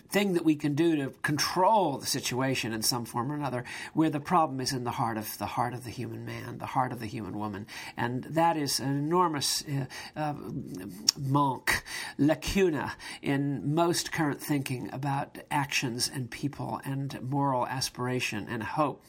thing 0.09 0.33
that 0.35 0.45
we 0.45 0.57
can 0.57 0.75
do 0.75 0.97
to 0.97 1.11
control 1.23 1.99
the 1.99 2.07
situation 2.07 2.73
in 2.73 2.83
some 2.83 3.05
form 3.05 3.31
or 3.31 3.35
another, 3.35 3.65
where 3.93 4.11
the 4.11 4.21
problem 4.21 4.61
is 4.61 4.73
in 4.73 4.85
the 4.85 4.93
heart 4.93 5.19
of 5.19 5.37
the 5.39 5.47
heart 5.47 5.75
of 5.75 5.85
the 5.85 5.91
human 5.91 6.25
man, 6.25 6.59
the 6.59 6.67
heart 6.67 6.93
of 6.93 7.01
the 7.01 7.07
human 7.07 7.39
woman, 7.39 7.67
and 7.97 8.25
that 8.25 8.57
is 8.57 8.81
an 8.81 8.97
enormous 8.97 9.65
uh, 9.67 9.87
uh, 10.17 10.35
manque, 11.19 11.83
lacuna 12.17 12.97
in 13.23 13.75
most 13.75 14.13
current 14.13 14.41
thinking 14.41 14.89
about 14.93 15.39
actions 15.51 16.11
and 16.13 16.31
people 16.31 16.81
and 16.85 17.21
moral 17.23 17.67
aspiration 17.67 18.47
and 18.49 18.63
hope. 18.63 19.05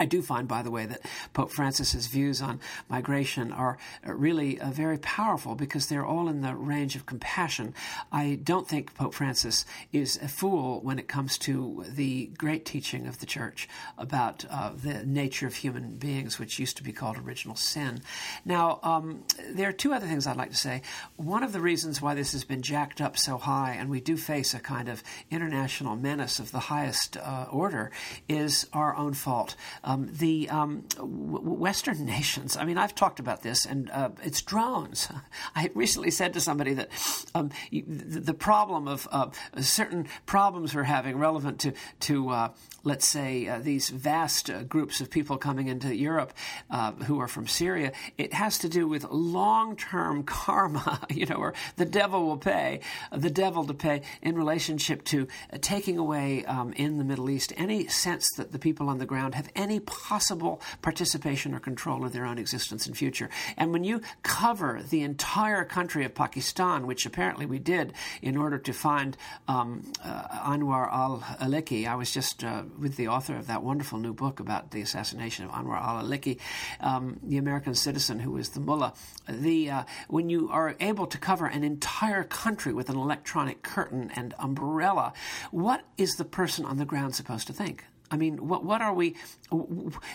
I 0.00 0.06
do 0.06 0.22
find, 0.22 0.46
by 0.46 0.62
the 0.62 0.70
way, 0.70 0.86
that 0.86 1.00
Pope 1.32 1.50
Francis's 1.50 2.06
views 2.06 2.40
on 2.40 2.60
migration 2.88 3.52
are 3.52 3.78
really 4.04 4.60
uh, 4.60 4.70
very 4.70 4.98
powerful 4.98 5.54
because 5.54 5.86
they're 5.86 6.06
all 6.06 6.28
in 6.28 6.40
the 6.40 6.54
range 6.54 6.96
of 6.96 7.06
compassion. 7.06 7.74
I 8.12 8.38
don't 8.42 8.68
think 8.68 8.94
Pope 8.94 9.14
Francis 9.14 9.64
is 9.92 10.16
a 10.22 10.28
fool 10.28 10.80
when 10.80 10.98
it 10.98 11.08
comes 11.08 11.38
to 11.38 11.84
the 11.88 12.26
great 12.38 12.64
teaching 12.64 13.06
of 13.06 13.18
the 13.20 13.26
Church 13.26 13.68
about 13.96 14.44
uh, 14.50 14.70
the 14.74 15.04
nature 15.04 15.46
of 15.46 15.56
human 15.56 15.96
beings, 15.96 16.38
which 16.38 16.58
used 16.58 16.76
to 16.76 16.82
be 16.82 16.92
called 16.92 17.18
original 17.18 17.56
sin. 17.56 18.00
Now, 18.44 18.80
um, 18.82 19.24
there 19.50 19.68
are 19.68 19.72
two 19.72 19.92
other 19.92 20.06
things 20.06 20.26
I'd 20.26 20.36
like 20.36 20.50
to 20.50 20.56
say. 20.56 20.82
One 21.16 21.42
of 21.42 21.52
the 21.52 21.60
reasons 21.60 22.00
why 22.00 22.14
this 22.14 22.32
has 22.32 22.44
been 22.44 22.62
jacked 22.62 23.00
up 23.00 23.18
so 23.18 23.36
high, 23.36 23.72
and 23.72 23.90
we 23.90 24.00
do 24.00 24.16
face 24.16 24.54
a 24.54 24.60
kind 24.60 24.88
of 24.88 25.02
international 25.30 25.96
menace 25.96 26.38
of 26.38 26.52
the 26.52 26.60
highest 26.60 27.16
uh, 27.16 27.46
order, 27.50 27.90
is 28.28 28.66
our 28.72 28.96
own 28.96 29.14
fault. 29.14 29.56
Um, 29.88 30.10
the 30.12 30.50
um, 30.50 30.84
w- 30.96 31.40
Western 31.40 32.04
nations, 32.18 32.58
I 32.58 32.66
mean, 32.66 32.76
I've 32.76 32.94
talked 32.94 33.20
about 33.20 33.42
this, 33.42 33.64
and 33.64 33.90
uh, 33.90 34.10
it's 34.22 34.42
drones. 34.42 35.08
I 35.56 35.70
recently 35.74 36.10
said 36.10 36.34
to 36.34 36.40
somebody 36.42 36.74
that 36.74 36.90
um, 37.34 37.50
the, 37.72 38.34
problem 38.34 38.86
of 38.86 39.08
uh, 39.10 39.30
certain 39.60 40.06
problems 40.26 40.74
we're 40.74 40.82
having 40.82 41.16
relevant 41.16 41.58
to, 41.60 41.72
to 42.00 42.28
uh, 42.28 42.48
let's 42.84 43.06
say, 43.06 43.48
uh, 43.48 43.58
these 43.58 43.90
vast 43.90 44.50
uh, 44.50 44.62
groups 44.62 45.00
of 45.00 45.10
people 45.10 45.36
coming 45.36 45.68
into 45.68 45.94
Europe 45.94 46.32
uh, 46.70 46.92
who 46.92 47.20
are 47.20 47.28
from 47.28 47.46
Syria, 47.46 47.92
it 48.16 48.32
has 48.32 48.58
to 48.58 48.68
do 48.68 48.86
with 48.86 49.04
long 49.10 49.76
term 49.76 50.22
karma, 50.24 51.00
you 51.10 51.26
know, 51.26 51.36
or 51.36 51.54
the 51.76 51.84
devil 51.84 52.26
will 52.26 52.36
pay, 52.36 52.80
the 53.12 53.30
devil 53.30 53.64
to 53.66 53.74
pay 53.74 54.02
in 54.22 54.36
relationship 54.36 55.04
to 55.04 55.26
taking 55.60 55.98
away 55.98 56.44
um, 56.44 56.72
in 56.74 56.98
the 56.98 57.04
Middle 57.04 57.30
East 57.30 57.52
any 57.56 57.86
sense 57.88 58.30
that 58.36 58.52
the 58.52 58.58
people 58.58 58.88
on 58.88 58.98
the 58.98 59.06
ground 59.06 59.34
have 59.34 59.48
any 59.54 59.77
possible 59.80 60.60
participation 60.82 61.54
or 61.54 61.60
control 61.60 62.04
of 62.04 62.12
their 62.12 62.24
own 62.24 62.38
existence 62.38 62.86
and 62.86 62.96
future. 62.96 63.28
And 63.56 63.72
when 63.72 63.84
you 63.84 64.00
cover 64.22 64.82
the 64.88 65.02
entire 65.02 65.64
country 65.64 66.04
of 66.04 66.14
Pakistan, 66.14 66.86
which 66.86 67.06
apparently 67.06 67.46
we 67.46 67.58
did 67.58 67.92
in 68.22 68.36
order 68.36 68.58
to 68.58 68.72
find 68.72 69.16
um, 69.46 69.90
uh, 70.04 70.52
Anwar 70.52 70.92
al 70.92 71.20
Awlaki, 71.40 71.86
I 71.86 71.94
was 71.94 72.10
just 72.12 72.44
uh, 72.44 72.62
with 72.78 72.96
the 72.96 73.08
author 73.08 73.36
of 73.36 73.46
that 73.46 73.62
wonderful 73.62 73.98
new 73.98 74.12
book 74.12 74.40
about 74.40 74.70
the 74.70 74.80
assassination 74.80 75.44
of 75.44 75.50
Anwar 75.52 75.80
al 75.80 76.04
Awlaki, 76.04 76.38
um, 76.80 77.18
the 77.22 77.38
American 77.38 77.74
citizen 77.74 78.18
who 78.20 78.32
was 78.32 78.50
the 78.50 78.60
mullah. 78.60 78.94
The, 79.28 79.70
uh, 79.70 79.82
when 80.08 80.30
you 80.30 80.48
are 80.50 80.76
able 80.80 81.06
to 81.06 81.18
cover 81.18 81.46
an 81.46 81.64
entire 81.64 82.24
country 82.24 82.72
with 82.72 82.88
an 82.88 82.96
electronic 82.96 83.62
curtain 83.62 84.10
and 84.14 84.34
umbrella, 84.38 85.12
what 85.50 85.84
is 85.96 86.16
the 86.16 86.24
person 86.24 86.64
on 86.64 86.78
the 86.78 86.84
ground 86.84 87.14
supposed 87.14 87.46
to 87.48 87.52
think? 87.52 87.84
I 88.10 88.16
mean, 88.16 88.48
what 88.48 88.64
what 88.64 88.80
are 88.80 88.94
we? 88.94 89.16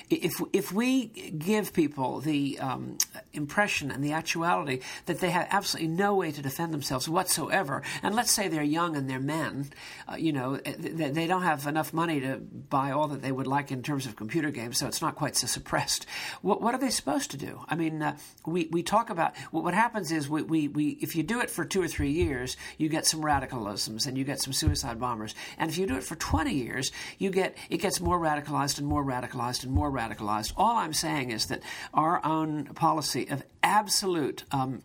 If 0.10 0.42
if 0.54 0.72
we 0.72 1.06
give 1.06 1.74
people 1.74 2.20
the 2.20 2.60
um, 2.60 2.98
impression 3.34 3.90
and 3.90 4.04
the 4.04 4.14
actuality 4.14 4.82
that 5.08 5.20
they 5.20 5.32
have 5.32 5.48
absolutely 5.50 5.90
no 5.90 6.14
way 6.16 6.32
to 6.32 6.42
defend 6.42 6.74
themselves 6.74 7.10
whatsoever, 7.10 7.82
and 8.04 8.16
let's 8.16 8.32
say 8.32 8.48
they're 8.48 8.62
young 8.62 8.96
and 8.96 9.10
they're 9.10 9.20
men, 9.20 9.72
uh, 10.08 10.16
you 10.16 10.34
know, 10.34 10.58
they, 10.58 11.10
they, 11.10 11.28
don't 11.28 11.42
have 11.42 11.66
enough 11.66 11.94
money 11.94 12.20
to 12.20 12.38
buy 12.38 12.92
all 12.92 13.08
that 13.08 13.24
they 13.24 13.32
would 13.32 13.48
like 13.48 13.72
in 13.72 13.82
terms 13.82 14.06
of 14.06 14.16
computer 14.16 14.52
games, 14.52 14.78
so 14.78 14.88
it's 14.88 15.02
not 15.02 15.16
quite 15.16 15.36
so 15.36 15.48
suppressed. 15.48 16.06
What 16.42 16.62
what 16.62 16.76
are 16.76 16.80
they 16.80 16.92
supposed 16.92 17.32
to 17.32 17.38
do? 17.38 17.66
I 17.68 17.76
mean, 17.76 18.04
uh, 18.04 18.18
we 18.46 18.68
we 18.72 18.84
talk 18.84 19.10
about 19.10 19.36
what 19.50 19.74
happens 19.74 20.12
is 20.12 20.30
we, 20.30 20.44
we 20.44 20.68
we 20.68 20.90
if 21.02 21.16
you 21.16 21.24
do 21.24 21.40
it 21.42 21.50
for 21.50 21.66
two 21.66 21.82
or 21.82 21.88
three 21.88 22.12
years, 22.12 22.56
you 22.78 22.88
get 22.88 23.08
some 23.08 23.24
radicalisms 23.24 24.06
and 24.06 24.16
you 24.16 24.26
get 24.26 24.42
some 24.42 24.54
suicide 24.54 25.00
bombers, 25.00 25.34
and 25.58 25.72
if 25.72 25.78
you 25.80 25.88
do 25.88 25.96
it 25.96 26.04
for 26.04 26.16
twenty 26.16 26.54
years, 26.54 26.92
you 27.18 27.32
get 27.32 27.58
it 27.72 27.78
gets 27.78 28.00
more 28.00 28.20
radicalized 28.20 28.78
and 28.78 28.86
more 28.86 29.04
radicalized 29.04 29.23
and 29.64 29.72
more 29.72 29.92
radicalized. 29.92 30.54
All 30.58 30.78
I'm 30.78 30.94
saying 30.94 31.32
is 31.32 31.48
that 31.48 31.62
our 31.94 32.24
own 32.26 32.66
policy 32.66 33.28
of 33.30 33.44
absolute 33.62 34.44
um, 34.52 34.82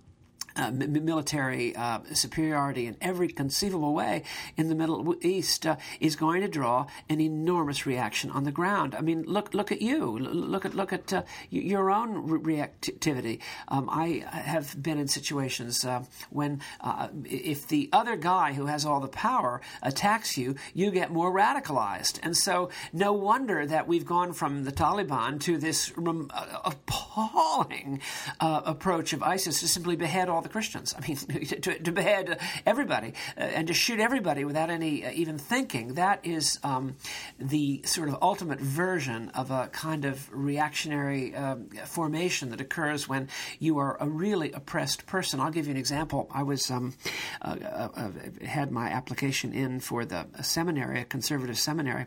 uh, 0.58 0.72
military 0.72 1.74
uh, 1.76 2.00
superiority 2.12 2.86
in 2.86 2.96
every 3.00 3.28
conceivable 3.28 3.94
way 3.94 4.24
in 4.56 4.68
the 4.68 4.74
Middle 4.74 5.14
East 5.22 5.66
uh, 5.66 5.76
is 6.00 6.16
going 6.16 6.40
to 6.40 6.48
draw 6.48 6.86
an 7.08 7.20
enormous 7.20 7.86
reaction 7.86 8.28
on 8.30 8.42
the 8.42 8.50
ground. 8.50 8.94
I 8.94 9.00
mean, 9.00 9.22
look 9.22 9.54
look 9.54 9.70
at 9.70 9.80
you. 9.80 10.18
Look 10.18 10.64
at 10.64 10.74
look 10.74 10.92
at 10.92 11.12
uh, 11.12 11.22
your 11.50 11.90
own 11.90 12.28
re- 12.28 12.58
reactivity. 12.58 13.38
Um, 13.68 13.88
I 13.88 14.24
have 14.32 14.82
been 14.82 14.98
in 14.98 15.06
situations 15.06 15.84
uh, 15.84 16.02
when 16.30 16.60
uh, 16.80 17.08
if 17.24 17.68
the 17.68 17.88
other 17.92 18.16
guy 18.16 18.52
who 18.52 18.66
has 18.66 18.84
all 18.84 19.00
the 19.00 19.08
power 19.08 19.60
attacks 19.82 20.36
you, 20.36 20.56
you 20.74 20.90
get 20.90 21.12
more 21.12 21.32
radicalized, 21.32 22.18
and 22.22 22.36
so 22.36 22.70
no 22.92 23.12
wonder 23.12 23.64
that 23.64 23.86
we've 23.86 24.06
gone 24.06 24.32
from 24.32 24.64
the 24.64 24.72
Taliban 24.72 25.40
to 25.42 25.56
this 25.56 25.96
rem- 25.96 26.30
appalling 26.64 28.00
approach 28.40 29.12
of 29.12 29.22
ISIS 29.22 29.60
to 29.60 29.68
simply 29.68 29.94
behead 29.94 30.28
all 30.28 30.42
the 30.42 30.47
the 30.48 30.52
Christians. 30.52 30.94
I 30.96 31.06
mean, 31.06 31.16
to, 31.46 31.78
to 31.78 31.92
behead 31.92 32.38
everybody 32.66 33.14
uh, 33.36 33.40
and 33.40 33.68
to 33.68 33.74
shoot 33.74 34.00
everybody 34.00 34.44
without 34.44 34.70
any 34.70 35.04
uh, 35.04 35.10
even 35.12 35.38
thinking. 35.38 35.94
That 35.94 36.24
is 36.24 36.58
um, 36.62 36.96
the 37.38 37.82
sort 37.84 38.08
of 38.08 38.16
ultimate 38.22 38.60
version 38.60 39.30
of 39.30 39.50
a 39.50 39.68
kind 39.68 40.04
of 40.04 40.28
reactionary 40.32 41.34
um, 41.34 41.68
formation 41.84 42.50
that 42.50 42.60
occurs 42.60 43.08
when 43.08 43.28
you 43.58 43.78
are 43.78 43.96
a 44.00 44.08
really 44.08 44.52
oppressed 44.52 45.06
person. 45.06 45.40
I'll 45.40 45.50
give 45.50 45.66
you 45.66 45.72
an 45.72 45.78
example. 45.78 46.28
I 46.32 46.42
was 46.42 46.70
um, 46.70 46.94
uh, 47.42 47.56
uh, 47.62 47.88
uh 47.94 48.10
had 48.44 48.70
my 48.72 48.88
application 48.88 49.52
in 49.52 49.80
for 49.80 50.04
the 50.04 50.26
seminary, 50.42 51.00
a 51.00 51.04
conservative 51.04 51.58
seminary 51.58 52.06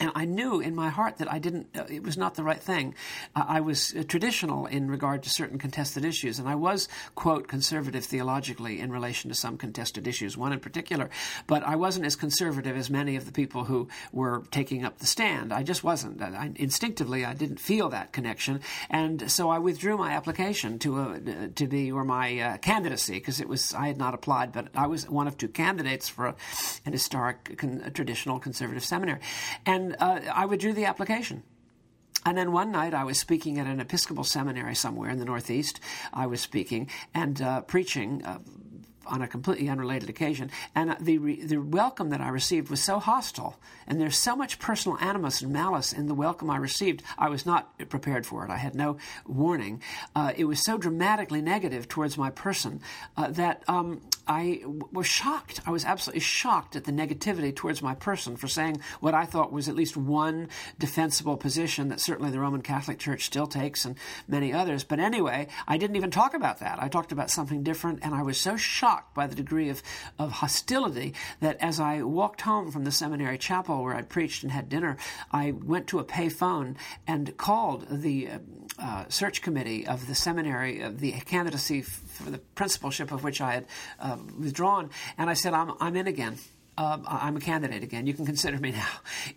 and 0.00 0.10
I 0.14 0.24
knew 0.24 0.60
in 0.60 0.74
my 0.74 0.88
heart 0.88 1.18
that 1.18 1.30
I 1.30 1.38
didn't, 1.38 1.68
uh, 1.76 1.84
it 1.88 2.02
was 2.02 2.16
not 2.16 2.34
the 2.34 2.42
right 2.42 2.60
thing. 2.60 2.94
Uh, 3.36 3.44
I 3.46 3.60
was 3.60 3.94
uh, 3.94 4.02
traditional 4.02 4.66
in 4.66 4.90
regard 4.90 5.22
to 5.24 5.30
certain 5.30 5.58
contested 5.58 6.04
issues, 6.04 6.38
and 6.38 6.48
I 6.48 6.54
was, 6.54 6.88
quote, 7.14 7.48
conservative 7.48 8.04
theologically 8.04 8.80
in 8.80 8.90
relation 8.90 9.28
to 9.28 9.34
some 9.34 9.58
contested 9.58 10.08
issues, 10.08 10.36
one 10.36 10.52
in 10.52 10.60
particular, 10.60 11.10
but 11.46 11.62
I 11.62 11.76
wasn't 11.76 12.06
as 12.06 12.16
conservative 12.16 12.76
as 12.76 12.88
many 12.88 13.14
of 13.16 13.26
the 13.26 13.32
people 13.32 13.64
who 13.64 13.88
were 14.10 14.42
taking 14.50 14.84
up 14.84 14.98
the 14.98 15.06
stand. 15.06 15.52
I 15.52 15.62
just 15.62 15.84
wasn't. 15.84 16.22
I, 16.22 16.50
instinctively, 16.56 17.24
I 17.24 17.34
didn't 17.34 17.60
feel 17.60 17.90
that 17.90 18.12
connection, 18.12 18.60
and 18.88 19.30
so 19.30 19.50
I 19.50 19.58
withdrew 19.58 19.98
my 19.98 20.12
application 20.12 20.78
to 20.80 20.98
a, 20.98 21.12
uh, 21.12 21.48
to 21.54 21.66
be, 21.66 21.92
or 21.92 22.04
my 22.04 22.38
uh, 22.38 22.56
candidacy, 22.56 23.14
because 23.14 23.40
it 23.40 23.48
was, 23.48 23.74
I 23.74 23.88
had 23.88 23.98
not 23.98 24.14
applied, 24.14 24.52
but 24.52 24.68
I 24.74 24.86
was 24.86 25.08
one 25.08 25.28
of 25.28 25.36
two 25.36 25.48
candidates 25.48 26.08
for 26.08 26.28
a, 26.28 26.34
an 26.86 26.92
historic, 26.92 27.58
con, 27.58 27.90
traditional 27.92 28.38
conservative 28.38 28.84
seminary. 28.84 29.20
And 29.66 29.89
uh, 29.98 30.20
I 30.32 30.46
withdrew 30.46 30.72
the 30.72 30.84
application. 30.84 31.42
And 32.26 32.36
then 32.36 32.52
one 32.52 32.70
night 32.70 32.92
I 32.92 33.04
was 33.04 33.18
speaking 33.18 33.58
at 33.58 33.66
an 33.66 33.80
Episcopal 33.80 34.24
seminary 34.24 34.74
somewhere 34.74 35.08
in 35.08 35.18
the 35.18 35.24
Northeast. 35.24 35.80
I 36.12 36.26
was 36.26 36.40
speaking 36.40 36.90
and 37.14 37.40
uh, 37.40 37.62
preaching. 37.62 38.22
Uh, 38.24 38.40
on 39.06 39.22
a 39.22 39.28
completely 39.28 39.68
unrelated 39.68 40.08
occasion, 40.08 40.50
and 40.74 40.96
the 41.00 41.18
re- 41.18 41.42
the 41.42 41.56
welcome 41.58 42.10
that 42.10 42.20
I 42.20 42.28
received 42.28 42.70
was 42.70 42.82
so 42.82 42.98
hostile, 42.98 43.58
and 43.86 44.00
there's 44.00 44.16
so 44.16 44.36
much 44.36 44.58
personal 44.58 44.98
animus 44.98 45.40
and 45.40 45.52
malice 45.52 45.92
in 45.92 46.06
the 46.06 46.14
welcome 46.14 46.50
I 46.50 46.56
received. 46.56 47.02
I 47.18 47.28
was 47.28 47.46
not 47.46 47.76
prepared 47.88 48.26
for 48.26 48.44
it. 48.44 48.50
I 48.50 48.56
had 48.56 48.74
no 48.74 48.98
warning. 49.26 49.82
Uh, 50.14 50.32
it 50.36 50.44
was 50.44 50.64
so 50.64 50.78
dramatically 50.78 51.42
negative 51.42 51.88
towards 51.88 52.18
my 52.18 52.30
person 52.30 52.80
uh, 53.16 53.28
that 53.30 53.62
um, 53.68 54.00
I 54.26 54.62
was 54.92 55.06
shocked. 55.06 55.60
I 55.66 55.70
was 55.70 55.84
absolutely 55.84 56.20
shocked 56.20 56.76
at 56.76 56.84
the 56.84 56.92
negativity 56.92 57.54
towards 57.54 57.82
my 57.82 57.94
person 57.94 58.36
for 58.36 58.48
saying 58.48 58.80
what 59.00 59.14
I 59.14 59.24
thought 59.24 59.52
was 59.52 59.68
at 59.68 59.74
least 59.74 59.96
one 59.96 60.48
defensible 60.78 61.36
position 61.36 61.88
that 61.88 62.00
certainly 62.00 62.30
the 62.30 62.40
Roman 62.40 62.62
Catholic 62.62 62.98
Church 62.98 63.24
still 63.24 63.46
takes 63.46 63.84
and 63.84 63.96
many 64.28 64.52
others. 64.52 64.84
But 64.84 65.00
anyway, 65.00 65.48
I 65.66 65.78
didn't 65.78 65.96
even 65.96 66.10
talk 66.10 66.34
about 66.34 66.60
that. 66.60 66.82
I 66.82 66.88
talked 66.88 67.12
about 67.12 67.30
something 67.30 67.62
different, 67.62 68.00
and 68.02 68.14
I 68.14 68.22
was 68.22 68.38
so 68.38 68.56
shocked 68.56 68.89
by 69.14 69.26
the 69.26 69.34
degree 69.34 69.68
of, 69.68 69.82
of 70.18 70.32
hostility 70.32 71.14
that 71.40 71.56
as 71.60 71.80
I 71.80 72.02
walked 72.02 72.42
home 72.42 72.70
from 72.70 72.84
the 72.84 72.92
seminary 72.92 73.38
chapel 73.38 73.82
where 73.82 73.94
I'd 73.94 74.08
preached 74.08 74.42
and 74.42 74.52
had 74.52 74.68
dinner, 74.68 74.96
I 75.32 75.52
went 75.52 75.86
to 75.88 75.98
a 75.98 76.04
payphone 76.04 76.76
and 77.06 77.36
called 77.36 77.86
the 77.90 78.28
uh, 78.28 78.38
uh, 78.78 79.04
search 79.08 79.42
committee 79.42 79.86
of 79.86 80.06
the 80.06 80.14
seminary, 80.14 80.80
of 80.80 81.00
the 81.00 81.12
candidacy 81.12 81.82
for 81.82 82.30
the 82.30 82.38
principalship 82.38 83.12
of 83.12 83.22
which 83.22 83.40
I 83.40 83.52
had 83.52 83.66
uh, 83.98 84.16
withdrawn, 84.38 84.90
and 85.18 85.28
I 85.28 85.34
said, 85.34 85.54
I'm, 85.54 85.72
I'm 85.80 85.96
in 85.96 86.06
again 86.06 86.38
uh, 86.80 86.98
I'm 87.06 87.36
a 87.36 87.40
candidate 87.40 87.82
again. 87.82 88.06
You 88.06 88.14
can 88.14 88.24
consider 88.32 88.56
me 88.56 88.72
now. 88.72 88.88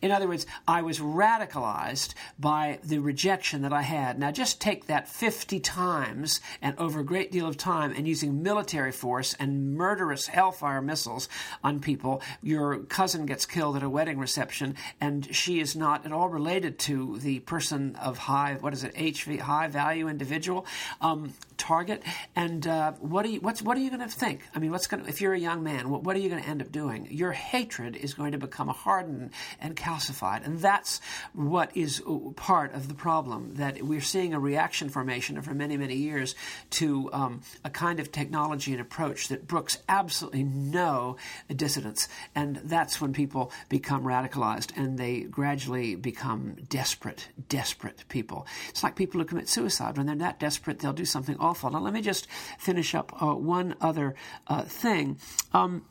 In 0.01 0.11
other 0.11 0.27
words, 0.29 0.45
I 0.65 0.81
was 0.81 0.99
radicalized 0.99 2.13
by 2.39 2.79
the 2.83 2.99
rejection 2.99 3.63
that 3.63 3.73
I 3.73 3.81
had. 3.81 4.17
Now, 4.17 4.31
just 4.31 4.61
take 4.61 4.85
that 4.85 5.09
50 5.09 5.59
times 5.59 6.39
and 6.61 6.77
over 6.79 7.01
a 7.01 7.05
great 7.05 7.31
deal 7.31 7.45
of 7.45 7.57
time 7.57 7.91
and 7.91 8.07
using 8.07 8.41
military 8.41 8.93
force 8.93 9.35
and 9.39 9.75
murderous 9.75 10.27
hellfire 10.27 10.81
missiles 10.81 11.27
on 11.63 11.81
people. 11.81 12.21
Your 12.41 12.79
cousin 12.79 13.25
gets 13.25 13.45
killed 13.45 13.75
at 13.75 13.83
a 13.83 13.89
wedding 13.89 14.19
reception, 14.19 14.75
and 15.01 15.35
she 15.35 15.59
is 15.59 15.75
not 15.75 16.05
at 16.05 16.13
all 16.13 16.29
related 16.29 16.79
to 16.79 17.17
the 17.19 17.39
person 17.41 17.97
of 17.97 18.19
high, 18.19 18.55
what 18.61 18.71
is 18.71 18.85
it, 18.85 18.95
HV, 18.95 19.41
high 19.41 19.67
value 19.67 20.07
individual. 20.07 20.65
Um, 21.01 21.33
target. 21.63 22.03
And 22.35 22.67
uh, 22.67 22.91
what 22.93 23.25
are 23.25 23.29
you? 23.29 23.39
What's 23.39 23.61
what 23.61 23.77
are 23.77 23.79
you 23.79 23.89
going 23.89 24.07
to 24.07 24.13
think? 24.13 24.41
I 24.53 24.59
mean, 24.59 24.71
what's 24.71 24.87
going? 24.87 25.03
to 25.03 25.09
If 25.09 25.21
you're 25.21 25.33
a 25.33 25.39
young 25.39 25.63
man, 25.63 25.89
what, 25.89 26.03
what 26.03 26.15
are 26.15 26.19
you 26.19 26.29
going 26.29 26.43
to 26.43 26.47
end 26.47 26.61
up 26.61 26.71
doing? 26.71 27.07
Hatred 27.33 27.95
is 27.95 28.13
going 28.13 28.31
to 28.31 28.37
become 28.37 28.67
hardened 28.67 29.31
and 29.59 29.75
calcified, 29.75 30.45
and 30.45 30.59
that's 30.59 31.01
what 31.33 31.75
is 31.75 32.01
uh, 32.07 32.31
part 32.35 32.73
of 32.73 32.87
the 32.87 32.93
problem. 32.93 33.55
That 33.55 33.81
we're 33.83 34.01
seeing 34.01 34.33
a 34.33 34.39
reaction 34.39 34.89
formation 34.89 35.41
for 35.41 35.53
many 35.53 35.77
many 35.77 35.95
years 35.95 36.35
to 36.71 37.09
um, 37.13 37.41
a 37.63 37.69
kind 37.69 37.99
of 37.99 38.11
technology 38.11 38.71
and 38.71 38.81
approach 38.81 39.27
that 39.27 39.47
brooks 39.47 39.79
absolutely 39.89 40.43
no 40.43 41.17
dissidence, 41.53 42.07
and 42.35 42.57
that's 42.63 43.01
when 43.01 43.13
people 43.13 43.51
become 43.69 44.03
radicalized 44.03 44.75
and 44.77 44.97
they 44.97 45.21
gradually 45.21 45.95
become 45.95 46.55
desperate, 46.69 47.29
desperate 47.49 48.03
people. 48.09 48.47
It's 48.69 48.83
like 48.83 48.95
people 48.95 49.19
who 49.19 49.25
commit 49.25 49.49
suicide 49.49 49.97
when 49.97 50.05
they're 50.05 50.15
that 50.15 50.39
desperate, 50.39 50.79
they'll 50.79 50.93
do 50.93 51.05
something 51.05 51.37
awful. 51.39 51.69
Now, 51.69 51.79
let 51.79 51.93
me 51.93 52.01
just 52.01 52.27
finish 52.57 52.95
up 52.95 53.21
uh, 53.21 53.35
one 53.35 53.75
other 53.81 54.15
uh, 54.47 54.63
thing. 54.63 55.17
Um, 55.53 55.85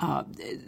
uh, 0.00 0.24
th- 0.36 0.58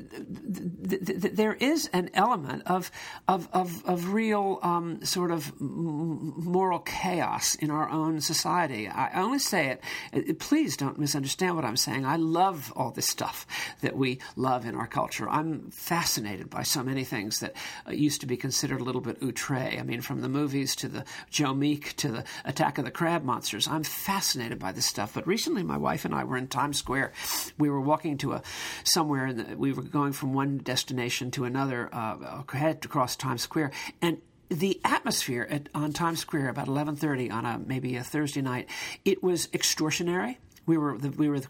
th- 0.88 1.20
th- 1.22 1.34
there 1.34 1.54
is 1.54 1.90
an 1.92 2.10
element 2.14 2.62
of 2.66 2.90
of 3.26 3.48
of, 3.52 3.84
of 3.84 4.12
real 4.12 4.60
um, 4.62 5.04
sort 5.04 5.32
of 5.32 5.60
moral 5.60 6.78
chaos 6.78 7.56
in 7.56 7.70
our 7.70 7.90
own 7.90 8.20
society. 8.20 8.86
I 8.86 9.20
only 9.20 9.40
say 9.40 9.66
it, 9.68 9.82
it. 10.12 10.38
Please 10.38 10.76
don't 10.76 10.98
misunderstand 10.98 11.56
what 11.56 11.64
I'm 11.64 11.76
saying. 11.76 12.06
I 12.06 12.16
love 12.16 12.72
all 12.76 12.92
this 12.92 13.06
stuff 13.06 13.46
that 13.80 13.96
we 13.96 14.20
love 14.36 14.64
in 14.64 14.76
our 14.76 14.86
culture. 14.86 15.28
I'm 15.28 15.70
fascinated 15.70 16.48
by 16.48 16.62
so 16.62 16.84
many 16.84 17.02
things 17.02 17.40
that 17.40 17.56
uh, 17.88 17.90
used 17.90 18.20
to 18.20 18.26
be 18.26 18.36
considered 18.36 18.80
a 18.80 18.84
little 18.84 19.00
bit 19.00 19.18
outre. 19.22 19.56
I 19.56 19.82
mean, 19.82 20.02
from 20.02 20.20
the 20.20 20.28
movies 20.28 20.76
to 20.76 20.88
the 20.88 21.04
Joe 21.30 21.52
Meek 21.52 21.96
to 21.96 22.08
the 22.08 22.24
Attack 22.44 22.78
of 22.78 22.84
the 22.84 22.90
Crab 22.92 23.24
Monsters. 23.24 23.66
I'm 23.66 23.82
fascinated 23.82 24.60
by 24.60 24.70
this 24.70 24.86
stuff. 24.86 25.14
But 25.14 25.26
recently, 25.26 25.64
my 25.64 25.76
wife 25.76 26.04
and 26.04 26.14
I 26.14 26.22
were 26.22 26.36
in 26.36 26.46
Times 26.46 26.78
Square. 26.78 27.12
We 27.58 27.70
were 27.70 27.80
walking 27.80 28.18
to 28.18 28.34
a 28.34 28.42
somewhere 28.84 29.15
the, 29.33 29.57
we 29.57 29.72
were 29.72 29.83
going 29.83 30.12
from 30.12 30.33
one 30.33 30.59
destination 30.59 31.31
to 31.33 31.44
another, 31.44 31.88
uh, 31.92 32.42
head 32.52 32.85
across 32.85 33.16
Times 33.16 33.42
Square, 33.42 33.72
and 34.00 34.18
the 34.48 34.81
atmosphere 34.85 35.46
at, 35.50 35.68
on 35.74 35.92
Times 35.92 36.20
Square 36.20 36.48
about 36.48 36.66
11:30 36.66 37.33
on 37.33 37.44
a 37.44 37.59
maybe 37.59 37.96
a 37.96 38.05
Thursday 38.05 38.42
night, 38.42 38.68
it 39.05 39.22
was 39.22 39.48
extortionary. 39.48 40.37
We 40.66 40.79
were, 40.79 40.98
the, 40.98 41.11
we 41.11 41.29
were, 41.29 41.40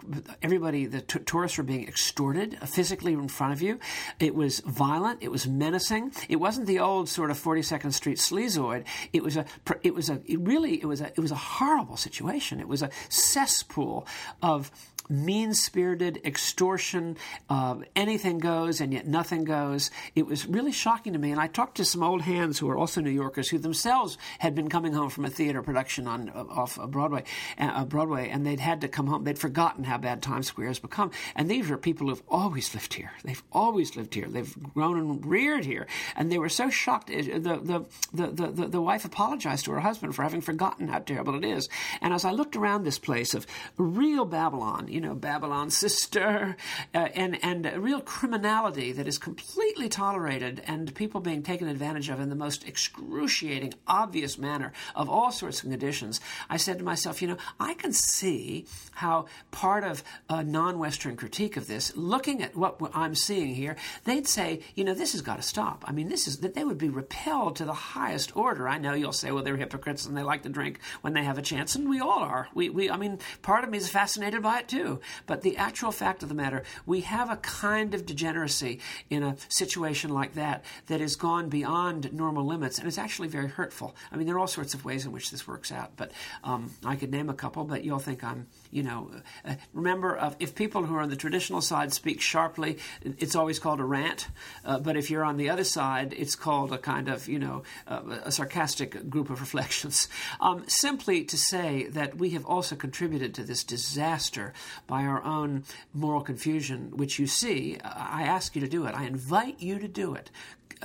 everybody, 0.43 0.85
the 0.85 1.01
t- 1.01 1.21
tourists 1.21 1.57
were 1.57 1.65
being 1.65 1.89
extorted 1.89 2.59
physically 2.69 3.15
in 3.15 3.29
front 3.29 3.55
of 3.55 3.63
you. 3.63 3.81
It 4.21 4.35
was 4.35 4.61
violent. 4.61 5.23
It 5.23 5.31
was 5.31 5.47
menacing. 5.47 6.13
It 6.29 6.37
wasn't 6.37 6.67
the 6.67 6.81
old 6.81 7.09
sort 7.09 7.31
of 7.31 7.43
42nd 7.43 7.95
Street 7.95 8.19
sleazoid. 8.19 8.85
It 9.15 9.25
was 9.25 9.39
a, 9.39 9.47
it 9.83 9.95
was 9.95 10.11
a, 10.11 10.21
it 10.27 10.39
really, 10.41 10.75
it 10.75 10.85
was 10.85 11.01
a, 11.01 11.07
it 11.07 11.21
was 11.21 11.31
a 11.31 11.37
horrible 11.37 11.97
situation. 11.97 12.61
It 12.61 12.69
was 12.69 12.83
a 12.83 12.91
cesspool 13.09 14.07
of 14.43 14.71
mean 15.09 15.55
spirited 15.55 16.21
extortion, 16.25 17.17
uh, 17.49 17.77
anything 17.95 18.39
goes 18.39 18.81
and 18.81 18.93
yet 18.93 19.07
nothing 19.07 19.45
goes. 19.45 19.91
It 20.15 20.27
was 20.27 20.47
really 20.47 20.73
shocking 20.73 21.13
to 21.13 21.19
me. 21.19 21.31
And 21.31 21.41
I 21.41 21.47
talked 21.47 21.77
to 21.77 21.85
some 21.85 22.03
old 22.03 22.23
hands 22.23 22.59
who 22.59 22.69
are 22.69 22.77
also 22.77 23.01
New 23.01 23.11
Yorkers 23.11 23.49
who 23.49 23.59
themselves 23.59 24.19
had 24.39 24.55
been 24.55 24.69
coming 24.69 24.93
home 24.93 25.11
from 25.11 25.25
a 25.25 25.31
theater 25.31 25.63
production 25.63 26.07
on 26.07 26.31
uh, 26.31 26.45
off 26.49 26.79
Broadway, 26.89 27.25
uh, 27.59 27.85
Broadway, 27.85 28.29
and 28.29 28.47
they'd 28.47 28.61
had 28.61 28.81
to 28.81 28.89
come 28.89 29.07
home. 29.07 29.25
They'd 29.25 29.39
forgotten 29.39 29.85
how 29.85 29.99
bad 29.99 30.23
Times 30.23 30.47
Square 30.47 30.69
has 30.69 30.79
become. 30.79 31.11
And 31.35 31.51
these 31.51 31.71
are 31.71 31.79
people 31.79 32.09
who've 32.09 32.23
always 32.29 32.75
lived 32.75 32.95
here. 32.95 33.13
They've 33.25 33.43
always 33.53 33.97
lived 33.97 34.15
here. 34.15 34.27
They've 34.29 34.55
grown 34.75 34.99
and 34.99 35.25
reared 35.25 35.65
here. 35.65 35.87
And 36.17 36.31
they 36.31 36.39
were 36.39 36.49
so 36.49 36.71
shocked. 36.71 37.09
The, 37.09 37.39
the, 37.39 37.85
the, 38.13 38.31
the, 38.33 38.47
the, 38.47 38.69
the 38.69 38.81
wife 38.81 39.05
apologized 39.05 39.65
to 39.67 39.73
her 39.73 39.81
husband 39.81 40.15
for 40.15 40.23
having 40.23 40.41
forgotten 40.41 40.89
how 40.89 41.01
terrible 41.01 41.35
it 41.35 41.45
is. 41.45 41.69
And 42.01 42.13
as 42.13 42.25
I 42.25 42.33
looked 42.33 42.57
around 42.57 42.85
this 42.85 42.99
place 42.99 43.35
of 43.35 43.47
real 43.77 44.25
Babylon, 44.25 44.89
you 44.97 45.03
know, 45.03 45.15
Babylon 45.15 45.69
sister, 45.69 46.57
uh, 46.95 47.09
and, 47.15 47.39
and 47.45 47.71
real 47.77 48.01
criminality 48.01 48.93
that 48.93 49.07
is 49.07 49.19
completely 49.19 49.91
tolerated 49.91 50.63
and 50.67 50.95
people 50.95 51.21
being 51.21 51.43
taken 51.43 51.69
advantage 51.69 52.09
of 52.09 52.19
in 52.19 52.31
the 52.31 52.35
most 52.35 52.67
excruciating, 52.67 53.75
obvious 53.87 54.39
manner 54.39 54.73
of 54.95 55.11
all 55.11 55.31
sorts 55.31 55.63
of 55.63 55.69
conditions, 55.69 56.19
I 56.49 56.57
said 56.57 56.79
to 56.79 56.85
myself, 56.85 57.21
you 57.21 57.29
know, 57.29 57.37
I 57.61 57.75
can 57.75 57.93
see 57.93 58.65
how 58.93 59.27
part 59.51 59.85
of 59.85 60.03
a 60.31 60.43
non 60.43 60.79
Western 60.79 61.15
critique 61.15 61.59
of 61.59 61.67
this, 61.67 61.95
looking 61.95 62.43
at 62.43 62.57
what 62.57 62.81
I'm 62.95 63.15
seeing 63.15 63.55
here, 63.55 63.77
they'd 64.05 64.27
say, 64.27 64.61
you 64.77 64.83
know, 64.83 64.95
this 64.95 65.13
has 65.13 65.21
got 65.21 65.37
to 65.37 65.43
stop. 65.43 65.85
I 65.87 65.93
mean, 65.93 66.09
this 66.09 66.27
is 66.27 66.39
that 66.39 66.55
they 66.55 66.65
would 66.65 66.79
be 66.79 66.89
repelled 66.89 67.57
to 67.57 67.67
the 67.67 67.75
highest 67.75 68.35
order. 68.35 68.67
I 68.67 68.79
know 68.79 68.95
you'll 68.95 69.13
say, 69.13 69.31
well, 69.31 69.45
they're 69.45 69.59
hypocrites 69.59 70.07
and 70.07 70.17
they 70.17 70.23
like 70.23 70.43
to 70.45 70.49
drink 70.49 70.81
when 71.03 71.13
they 71.13 71.25
have 71.25 71.37
a 71.37 71.43
chance, 71.43 71.75
and 71.75 71.87
we 71.87 72.01
all 72.01 72.21
are. 72.21 72.49
We, 72.55 72.71
we, 72.71 72.91
I 72.91 72.97
mean, 72.97 73.19
part 73.43 73.63
of 73.63 73.69
me 73.69 73.77
is 73.77 73.91
fascinated 73.91 74.43
by 74.43 74.61
it 74.61 74.69
too. 74.69 74.86
But 75.27 75.43
the 75.43 75.57
actual 75.57 75.93
fact 75.93 76.23
of 76.23 76.29
the 76.29 76.35
matter, 76.35 76.63
we 76.85 77.01
have 77.03 77.31
a 77.31 77.37
kind 77.37 77.95
of 77.95 78.07
degeneracy 78.07 78.81
in 79.11 79.23
a 79.23 79.37
situation 79.49 80.11
like 80.11 80.35
that 80.35 80.65
that 80.87 81.01
has 81.01 81.17
gone 81.17 81.49
beyond 81.49 82.13
normal 82.13 82.45
limits, 82.45 82.79
and 82.79 82.87
it's 82.87 82.99
actually 82.99 83.29
very 83.29 83.49
hurtful. 83.49 83.95
I 84.11 84.17
mean, 84.17 84.27
there 84.27 84.37
are 84.37 84.39
all 84.39 84.47
sorts 84.47 84.75
of 84.75 84.85
ways 84.85 85.05
in 85.05 85.13
which 85.13 85.31
this 85.31 85.47
works 85.47 85.73
out, 85.73 85.93
but 85.97 86.13
um, 86.45 86.71
I 86.85 86.97
could 86.97 87.11
name 87.11 87.29
a 87.29 87.35
couple, 87.35 87.65
but 87.65 87.85
you'll 87.85 87.99
think 87.99 88.23
I'm, 88.23 88.47
you 88.71 88.83
know, 88.83 89.11
uh, 89.45 89.55
remember, 89.73 90.19
uh, 90.19 90.35
if 90.39 90.55
people 90.55 90.85
who 90.85 90.95
are 90.97 91.03
on 91.03 91.11
the 91.11 91.17
traditional 91.17 91.61
side 91.61 91.93
speak 91.93 92.21
sharply, 92.21 92.79
it's 93.03 93.37
always 93.37 93.59
called 93.59 93.81
a 93.81 93.85
rant, 93.85 94.29
uh, 94.65 94.79
but 94.79 94.97
if 94.97 95.11
you're 95.11 95.25
on 95.25 95.37
the 95.37 95.51
other 95.51 95.65
side, 95.65 96.15
it's 96.17 96.37
called 96.37 96.73
a 96.73 96.79
kind 96.79 97.09
of, 97.09 97.29
you 97.29 97.39
know, 97.39 97.63
uh, 97.87 98.03
a 98.25 98.33
sarcastic 98.33 99.09
group 99.09 99.31
of 99.31 99.41
reflections. 99.47 100.09
Um, 100.41 100.65
simply 100.67 101.25
to 101.25 101.37
say 101.37 101.87
that 101.91 102.17
we 102.17 102.31
have 102.31 102.45
also 102.47 102.77
contributed 102.77 103.35
to 103.35 103.45
this 103.45 103.65
disaster 103.65 104.53
by 104.87 105.03
our 105.03 105.23
own 105.25 105.65
moral 105.93 106.21
confusion, 106.21 106.97
which 106.97 107.19
you 107.19 107.27
see, 107.27 107.79
I 107.85 108.23
ask 108.23 108.55
you 108.55 108.61
to 108.61 108.69
do 108.69 108.87
it. 108.87 108.95
I 108.95 109.05
invite 109.05 109.61
you 109.61 109.79
to 109.79 109.89
do 109.89 110.15
it 110.15 110.31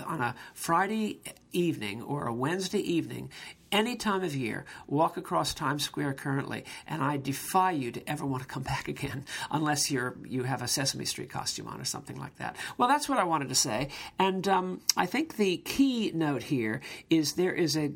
on 0.06 0.22
a 0.22 0.36
Friday 0.54 1.20
evening 1.52 2.02
or 2.02 2.28
a 2.28 2.34
Wednesday 2.34 2.80
evening, 2.80 3.30
any 3.72 3.96
time 3.96 4.24
of 4.24 4.36
year, 4.36 4.66
walk 4.88 5.18
across 5.18 5.54
Times 5.54 5.84
Square 5.84 6.14
currently, 6.16 6.66
and 6.88 7.02
I 7.02 7.18
defy 7.18 7.72
you 7.72 7.92
to 7.92 8.10
ever 8.10 8.26
want 8.26 8.44
to 8.44 8.48
come 8.48 8.64
back 8.72 8.88
again 8.88 9.26
unless 9.50 9.90
you're 9.90 10.16
you 10.26 10.44
have 10.44 10.62
a 10.62 10.68
Sesame 10.68 11.06
Street 11.06 11.30
costume 11.30 11.68
on 11.68 11.80
or 11.80 11.86
something 11.86 12.18
like 12.18 12.38
that. 12.38 12.56
Well, 12.78 12.88
that's 12.88 13.08
what 13.08 13.18
I 13.18 13.24
wanted 13.24 13.50
to 13.50 13.56
say, 13.56 13.90
and 14.20 14.48
um, 14.48 14.82
I 14.98 15.06
think 15.06 15.38
the 15.38 15.58
key 15.58 16.12
note 16.14 16.44
here 16.44 16.82
is 17.10 17.34
there 17.34 17.54
is 17.54 17.78
a 17.78 17.92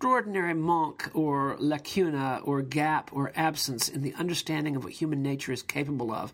extraordinary 0.00 0.54
manque 0.54 1.10
or 1.12 1.56
lacuna 1.58 2.40
or 2.44 2.62
gap 2.62 3.10
or 3.12 3.30
absence 3.36 3.86
in 3.86 4.00
the 4.00 4.14
understanding 4.14 4.74
of 4.74 4.82
what 4.82 4.94
human 4.94 5.22
nature 5.22 5.52
is 5.52 5.62
capable 5.62 6.10
of 6.10 6.32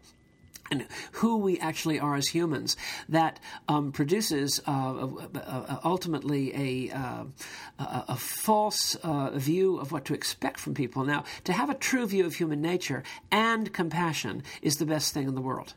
and 0.70 0.86
who 1.10 1.36
we 1.36 1.58
actually 1.58 1.98
are 1.98 2.14
as 2.14 2.28
humans 2.28 2.76
that 3.08 3.40
um, 3.66 3.90
produces 3.90 4.60
uh, 4.68 5.08
uh, 5.34 5.80
ultimately 5.84 6.54
a, 6.54 6.94
uh, 6.96 7.24
a, 7.80 8.04
a 8.10 8.16
false 8.16 8.94
uh, 9.02 9.30
view 9.30 9.78
of 9.78 9.90
what 9.90 10.04
to 10.04 10.14
expect 10.14 10.60
from 10.60 10.72
people. 10.72 11.04
Now, 11.04 11.24
to 11.42 11.52
have 11.52 11.68
a 11.68 11.74
true 11.74 12.06
view 12.06 12.24
of 12.24 12.36
human 12.36 12.62
nature 12.62 13.02
and 13.32 13.72
compassion 13.72 14.44
is 14.62 14.76
the 14.76 14.86
best 14.86 15.12
thing 15.12 15.26
in 15.26 15.34
the 15.34 15.40
world. 15.40 15.74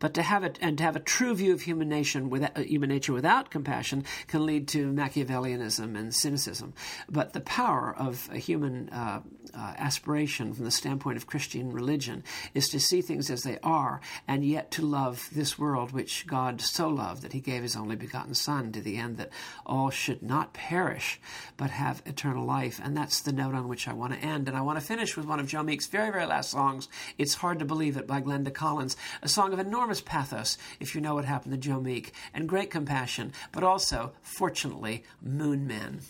But 0.00 0.14
to 0.14 0.22
have 0.22 0.42
it 0.42 0.58
and 0.60 0.76
to 0.78 0.84
have 0.84 0.96
a 0.96 1.00
true 1.00 1.34
view 1.34 1.52
of 1.52 1.62
human 1.62 1.88
nation 1.88 2.30
without, 2.30 2.58
uh, 2.58 2.62
human 2.62 2.88
nature 2.88 3.12
without 3.12 3.50
compassion 3.50 4.04
can 4.26 4.44
lead 4.44 4.66
to 4.68 4.92
Machiavellianism 4.92 5.96
and 5.96 6.12
cynicism. 6.12 6.74
But 7.08 7.32
the 7.32 7.40
power 7.40 7.94
of 7.96 8.28
a 8.32 8.38
human 8.38 8.88
uh, 8.88 9.20
uh, 9.54 9.74
aspiration 9.76 10.52
from 10.52 10.64
the 10.64 10.70
standpoint 10.70 11.16
of 11.16 11.26
Christian 11.26 11.72
religion 11.72 12.22
is 12.54 12.68
to 12.70 12.80
see 12.80 13.02
things 13.02 13.30
as 13.30 13.42
they 13.42 13.58
are 13.62 14.00
and 14.26 14.44
yet 14.44 14.70
to 14.72 14.82
love 14.82 15.28
this 15.32 15.58
world 15.58 15.92
which 15.92 16.26
God 16.26 16.60
so 16.60 16.88
loved 16.88 17.22
that 17.22 17.32
he 17.32 17.40
gave 17.40 17.62
his 17.62 17.76
only 17.76 17.96
begotten 17.96 18.34
Son 18.34 18.72
to 18.72 18.80
the 18.80 18.96
end 18.96 19.18
that 19.18 19.30
all 19.66 19.90
should 19.90 20.22
not 20.22 20.54
perish 20.54 21.20
but 21.56 21.70
have 21.70 22.02
eternal 22.06 22.46
life. 22.46 22.80
And 22.82 22.96
that's 22.96 23.20
the 23.20 23.32
note 23.32 23.54
on 23.54 23.68
which 23.68 23.86
I 23.86 23.92
want 23.92 24.14
to 24.14 24.18
end. 24.18 24.48
And 24.48 24.56
I 24.56 24.62
want 24.62 24.80
to 24.80 24.84
finish 24.84 25.16
with 25.16 25.26
one 25.26 25.40
of 25.40 25.46
Joe 25.46 25.62
Meek's 25.62 25.86
very, 25.86 26.10
very 26.10 26.26
last 26.26 26.50
songs, 26.50 26.88
It's 27.18 27.34
Hard 27.34 27.58
to 27.58 27.64
Believe 27.64 27.96
It 27.96 28.06
by 28.06 28.20
Glenda 28.22 28.52
Collins, 28.52 28.96
a 29.22 29.28
song 29.28 29.52
of 29.52 29.58
enormous 29.58 29.89
pathos, 29.98 30.58
if 30.78 30.94
you 30.94 31.00
know 31.00 31.14
what 31.14 31.24
happened 31.24 31.52
to 31.52 31.58
Joe 31.58 31.80
Meek, 31.80 32.12
and 32.34 32.46
great 32.46 32.70
compassion, 32.70 33.32
but 33.50 33.64
also, 33.64 34.12
fortunately, 34.20 35.04
moon 35.22 35.66
men. 35.66 36.02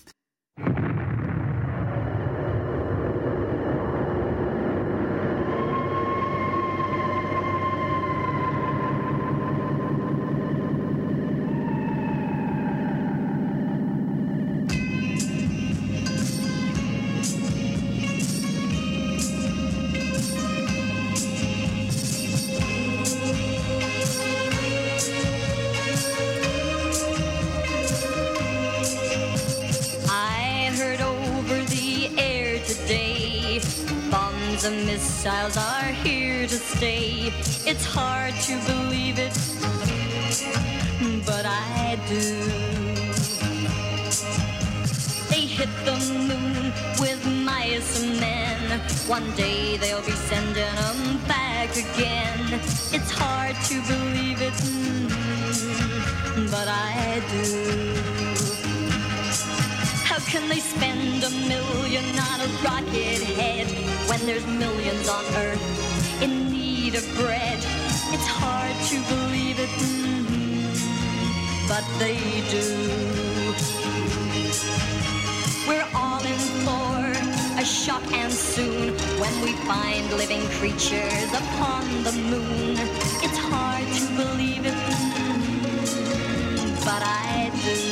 But 41.31 41.47
I 41.47 41.97
do. 42.09 42.27
They 45.31 45.45
hit 45.59 45.73
the 45.89 45.97
moon 46.29 46.73
with 46.99 47.21
mice 47.47 48.03
and 48.03 48.19
men. 48.19 48.81
One 49.07 49.29
day 49.37 49.77
they'll 49.77 50.07
be 50.15 50.19
sending 50.31 50.75
them 50.83 50.99
back 51.29 51.71
again. 51.87 52.41
It's 52.97 53.13
hard 53.23 53.55
to 53.69 53.77
believe 53.93 54.41
it, 54.49 54.57
mm, 54.71 56.51
but 56.51 56.67
I 56.67 57.23
do. 57.35 57.47
How 60.11 60.19
can 60.33 60.49
they 60.49 60.61
spend 60.75 61.23
a 61.31 61.33
million 61.53 62.07
on 62.31 62.39
a 62.47 62.51
rocket 62.67 63.23
head 63.39 63.69
when 64.09 64.21
there's 64.27 64.47
millions 64.65 65.09
on 65.09 65.25
Earth 65.45 66.23
in 66.25 66.51
need 66.51 66.97
of 66.97 67.07
bread? 67.21 67.59
It's 68.15 68.31
hard 68.43 68.77
to 68.91 68.97
believe 69.13 69.61
it, 69.61 69.71
but 69.79 70.10
they 72.01 72.17
do. 72.49 72.65
We're 75.69 75.87
all 75.95 76.25
in 76.25 76.41
for 76.65 77.61
a 77.61 77.65
shock 77.65 78.03
and 78.13 78.33
soon 78.33 78.95
when 79.21 79.35
we 79.45 79.53
find 79.69 80.11
living 80.15 80.41
creatures 80.59 81.31
upon 81.43 81.85
the 82.03 82.13
moon. 82.13 82.79
It's 83.23 83.39
hard 83.53 83.87
to 83.99 84.05
believe 84.17 84.65
it, 84.65 84.79
but 86.87 87.03
I 87.05 87.51
do. 87.63 87.90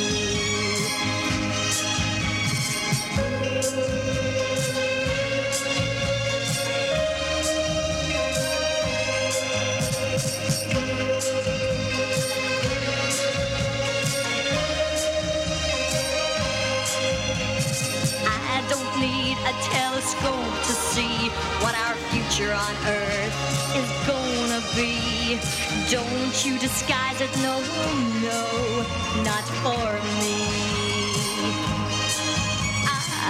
Disguise 26.68 27.20
it, 27.22 27.34
no, 27.38 27.54
no, 28.28 28.42
not 29.24 29.44
for 29.64 29.88
me. 30.20 30.36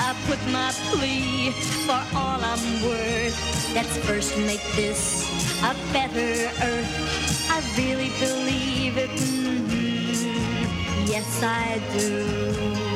I 0.04 0.14
put 0.26 0.40
my 0.50 0.72
plea 0.90 1.50
for 1.86 2.02
all 2.18 2.40
I'm 2.42 2.64
worth. 2.82 3.36
Let's 3.74 3.96
first 3.98 4.36
make 4.38 4.64
this 4.74 5.30
a 5.62 5.74
better 5.92 6.50
earth. 6.64 6.94
I 7.54 7.58
really 7.78 8.10
believe 8.18 8.98
it. 8.98 9.10
Mm-hmm. 9.10 11.06
Yes, 11.06 11.40
I 11.42 11.80
do. 11.96 12.87